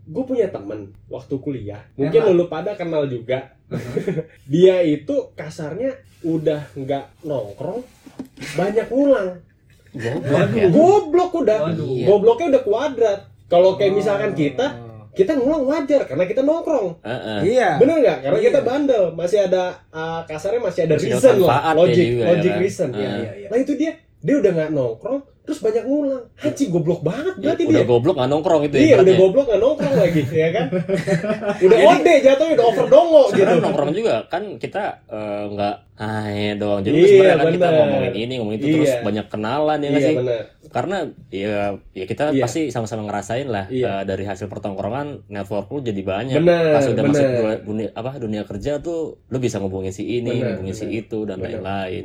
gue 0.08 0.24
punya 0.24 0.48
temen 0.48 0.96
waktu 1.06 1.34
kuliah, 1.38 1.84
mungkin 1.94 2.24
Emang? 2.24 2.34
lu 2.34 2.44
pada 2.48 2.72
kenal 2.72 3.04
juga. 3.04 3.52
Dia 4.52 4.80
itu 4.80 5.28
kasarnya 5.36 5.92
udah 6.24 6.72
nggak 6.72 7.22
nongkrong, 7.22 7.84
banyak 8.56 8.88
ngulang. 8.88 9.44
Goblok 9.92 10.50
ya. 10.52 10.66
Goblok 10.68 11.32
udah, 11.36 11.58
Waduh. 11.68 12.04
gobloknya 12.04 12.46
udah 12.56 12.62
kuadrat. 12.64 13.20
Kalau 13.48 13.76
kayak 13.76 13.92
misalkan 13.94 14.32
kita, 14.32 14.66
Oh. 14.72 14.87
Kita 15.14 15.32
ngulang 15.34 15.64
wajar 15.64 16.02
karena 16.04 16.24
kita 16.24 16.40
nongkrong. 16.42 17.00
Heeh. 17.02 17.38
Iya. 17.54 17.70
Bener 17.76 17.96
nggak? 18.00 18.18
Karena 18.24 18.38
Iya. 18.38 18.46
kita 18.50 18.60
bandel, 18.62 19.04
masih 19.12 19.38
ada 19.44 19.62
uh, 19.90 20.20
kasarnya 20.24 20.60
masih 20.60 20.80
ada 20.86 20.94
Masih 20.96 21.08
reason 21.12 21.36
lah, 21.42 21.60
ya 21.60 21.72
logic, 21.74 22.06
juga 22.08 22.22
ya 22.22 22.26
logic 22.32 22.52
kan? 22.52 22.60
reason. 22.60 22.88
Iya 22.92 23.08
iya 23.08 23.30
iya. 23.34 23.48
Nah 23.48 23.58
itu 23.58 23.72
dia, 23.74 23.92
dia 24.18 24.34
udah 24.38 24.50
nggak 24.54 24.70
nongkrong, 24.72 25.20
terus 25.48 25.58
banyak 25.58 25.80
ngulang. 25.82 26.22
Haji 26.36 26.64
goblok 26.68 27.00
banget 27.00 27.34
Ya, 27.34 27.42
berarti 27.48 27.62
udah 27.64 27.80
dia. 27.80 27.88
goblok 27.88 28.14
nggak 28.14 28.28
nongkrong 28.28 28.62
itu 28.62 28.76
Iya 28.76 28.94
udah 28.98 29.14
goblok 29.16 29.46
nggak 29.48 29.60
nongkrong 29.60 29.94
lagi, 29.96 30.22
ya 30.44 30.48
kan? 30.50 30.66
Udah 31.64 31.78
ode 31.88 32.14
jatuhnya 32.20 32.52
udah 32.54 32.66
over 32.66 32.86
dongo 32.86 33.22
gitu. 33.32 33.52
Nongkrong 33.56 33.90
juga 33.90 34.14
kan 34.26 34.42
kita 34.56 34.82
eh, 35.06 35.44
nggak 35.48 35.74
ah 35.98 36.28
ya 36.28 36.54
doang 36.54 36.78
juga 36.80 36.94
Iya, 36.94 37.06
sebenarnya 37.08 37.34
kan 37.34 37.48
kita 37.50 37.66
bener. 37.66 37.78
ngomongin 37.80 38.12
ini 38.14 38.32
ngomongin 38.38 38.58
itu 38.60 38.68
terus 38.72 38.86
Iya. 38.88 39.02
banyak 39.02 39.26
kenalan 39.26 39.78
ya 39.78 39.88
Iya 39.88 39.98
sih 39.98 40.14
benar. 40.16 40.42
karena 40.68 40.96
ya 41.28 41.56
ya 41.90 42.04
kita 42.06 42.24
Iya. 42.28 42.38
pasti 42.38 42.60
sama-sama 42.68 43.02
ngerasain 43.02 43.48
lah 43.48 43.66
Iya. 43.66 43.86
eh, 43.88 44.02
dari 44.04 44.22
hasil 44.22 44.46
pertongkrongan 44.46 45.26
network 45.26 45.66
lu 45.68 45.82
jadi 45.82 45.98
banyak 46.00 46.38
Bener, 46.38 46.70
pas 46.70 46.86
udah 46.86 47.02
masuk 47.02 47.18
bener. 47.24 47.34
dunia, 47.34 47.56
dunia 47.60 47.88
apa 47.92 48.10
dunia 48.16 48.42
kerja 48.44 48.78
tuh 48.78 49.00
lu 49.24 49.38
bisa 49.38 49.58
ngomongin 49.58 49.90
si 49.90 50.06
ini 50.14 50.38
Bener, 50.38 50.54
ngomongin 50.54 50.76
si 50.76 50.86
bener. 50.86 51.00
itu 51.00 51.18
dan 51.24 51.36
Bener. 51.36 51.50
lain-lain 51.58 52.04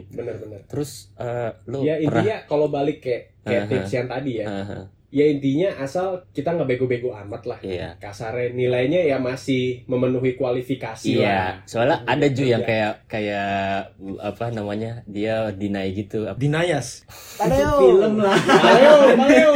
terus 0.66 1.14
eh, 1.16 1.54
lu 1.68 1.84
Ya 1.84 2.00
pernah 2.00 2.10
intinya 2.24 2.38
kalau 2.48 2.68
balik 2.68 2.98
kayak 3.00 3.33
kayak 3.44 3.64
Aha. 3.68 3.72
tips 3.72 3.92
yang 3.94 4.08
tadi 4.08 4.32
ya, 4.42 4.48
Aha, 4.48 4.80
ya 5.14 5.26
intinya 5.30 5.70
asal 5.78 6.26
kita 6.34 6.58
nggak 6.58 6.70
bego-bego 6.74 7.14
amat 7.14 7.44
lah. 7.46 7.60
iya 7.62 7.94
Kasarnya 8.02 8.56
nilainya 8.58 9.06
ya 9.06 9.22
masih 9.22 9.86
memenuhi 9.86 10.34
kualifikasi 10.34 11.22
lah. 11.22 11.22
Iya, 11.22 11.42
soalnya 11.70 12.02
ada 12.10 12.26
Ju 12.34 12.44
yang 12.50 12.66
kayak 12.66 13.06
kayak 13.06 13.94
apa 14.18 14.46
namanya 14.50 15.06
dia 15.06 15.54
deny 15.54 15.94
gitu. 15.94 16.26
Dinayas. 16.34 17.06
Film 17.38 18.18
lah. 18.18 18.40
Mario, 18.42 18.96
Mario, 19.14 19.52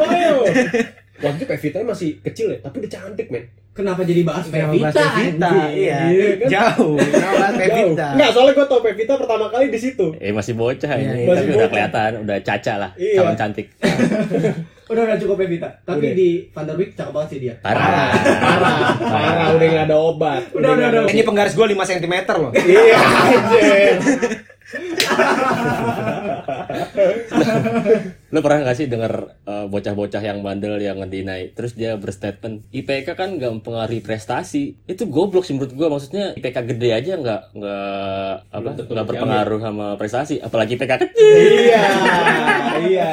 Mario. 0.00 0.36
Waktu 1.18 1.36
itu 1.36 1.46
Pevita 1.46 1.76
masih 1.82 2.10
kecil 2.20 2.46
ya, 2.48 2.58
tapi 2.60 2.76
udah 2.78 2.90
cantik 2.90 3.28
men. 3.28 3.44
Kenapa 3.72 4.00
jadi 4.02 4.24
bahas 4.24 4.48
Kenapa 4.48 4.72
Pevita? 4.72 4.88
bahas 4.88 4.96
Pevita? 5.12 5.50
Iya. 5.68 5.98
Iya 6.06 6.28
kan? 6.34 6.48
Jauh. 6.48 6.96
Kenapa 6.96 7.34
bahas 7.34 7.52
Jauh. 7.52 7.60
Pevita? 7.60 8.06
Enggak, 8.10 8.30
soalnya 8.32 8.52
gue 8.54 8.66
tau 8.66 8.80
Pevita 8.80 9.12
pertama 9.14 9.44
kali 9.46 9.66
di 9.68 9.78
situ. 9.78 10.06
Eh 10.16 10.32
masih 10.32 10.52
bocah 10.54 10.90
Iya, 10.90 10.96
ini, 10.98 11.04
iya. 11.04 11.12
tapi 11.12 11.28
Masih 11.28 11.44
udah 11.46 11.52
bocah. 11.52 11.70
kelihatan, 11.70 12.10
udah 12.22 12.36
caca 12.42 12.74
lah, 12.76 12.90
Iya. 12.94 13.14
calon 13.16 13.36
cantik. 13.36 13.66
Udah 14.86 15.02
udah 15.02 15.18
cukup 15.18 15.36
Pevita. 15.36 15.66
Tapi 15.82 15.98
Udah. 16.00 16.14
di 16.14 16.28
Van 16.46 16.62
der 16.62 16.78
Beek 16.78 16.94
cakep 16.94 17.10
banget 17.10 17.28
sih 17.28 17.38
dia. 17.42 17.54
Parah. 17.58 18.06
Parah, 18.38 18.78
parah, 18.96 19.46
udah 19.52 19.66
nggak 19.66 19.84
ada 19.84 19.96
obat. 19.98 20.42
Udah, 20.54 20.70
udah, 20.70 20.86
ada 20.86 20.98
udah. 21.02 21.10
Ini 21.10 21.22
penggaris 21.22 21.52
gua 21.52 21.66
5 21.66 21.74
cm 21.82 22.14
loh. 22.38 22.50
Iya, 22.54 22.94
Lu 28.34 28.42
pernah 28.42 28.66
gak 28.66 28.76
sih 28.76 28.90
denger 28.90 29.12
eh, 29.46 29.66
bocah-bocah 29.70 30.18
yang 30.18 30.42
bandel 30.42 30.82
yang 30.82 30.98
ngedinai 30.98 31.54
terus 31.54 31.78
dia 31.78 31.94
berstatement 31.94 32.66
IPK 32.74 33.14
kan 33.14 33.38
gak 33.38 33.52
mempengaruhi 33.62 34.02
prestasi. 34.02 34.74
Itu 34.90 35.06
goblok 35.06 35.46
sih 35.46 35.54
menurut 35.54 35.70
gua 35.78 35.86
maksudnya 35.94 36.34
IPK 36.34 36.66
gede 36.74 36.90
aja 36.98 37.14
nggak 37.14 37.40
nggak 37.54 38.34
apa 38.50 38.68
nggak 38.74 39.06
berpengaruh 39.06 39.60
sama 39.62 39.94
prestasi, 39.94 40.42
apalagi 40.42 40.74
IPK 40.74 40.92
kecil. 41.06 41.36
Iya, 41.70 41.82
iya. 42.82 43.10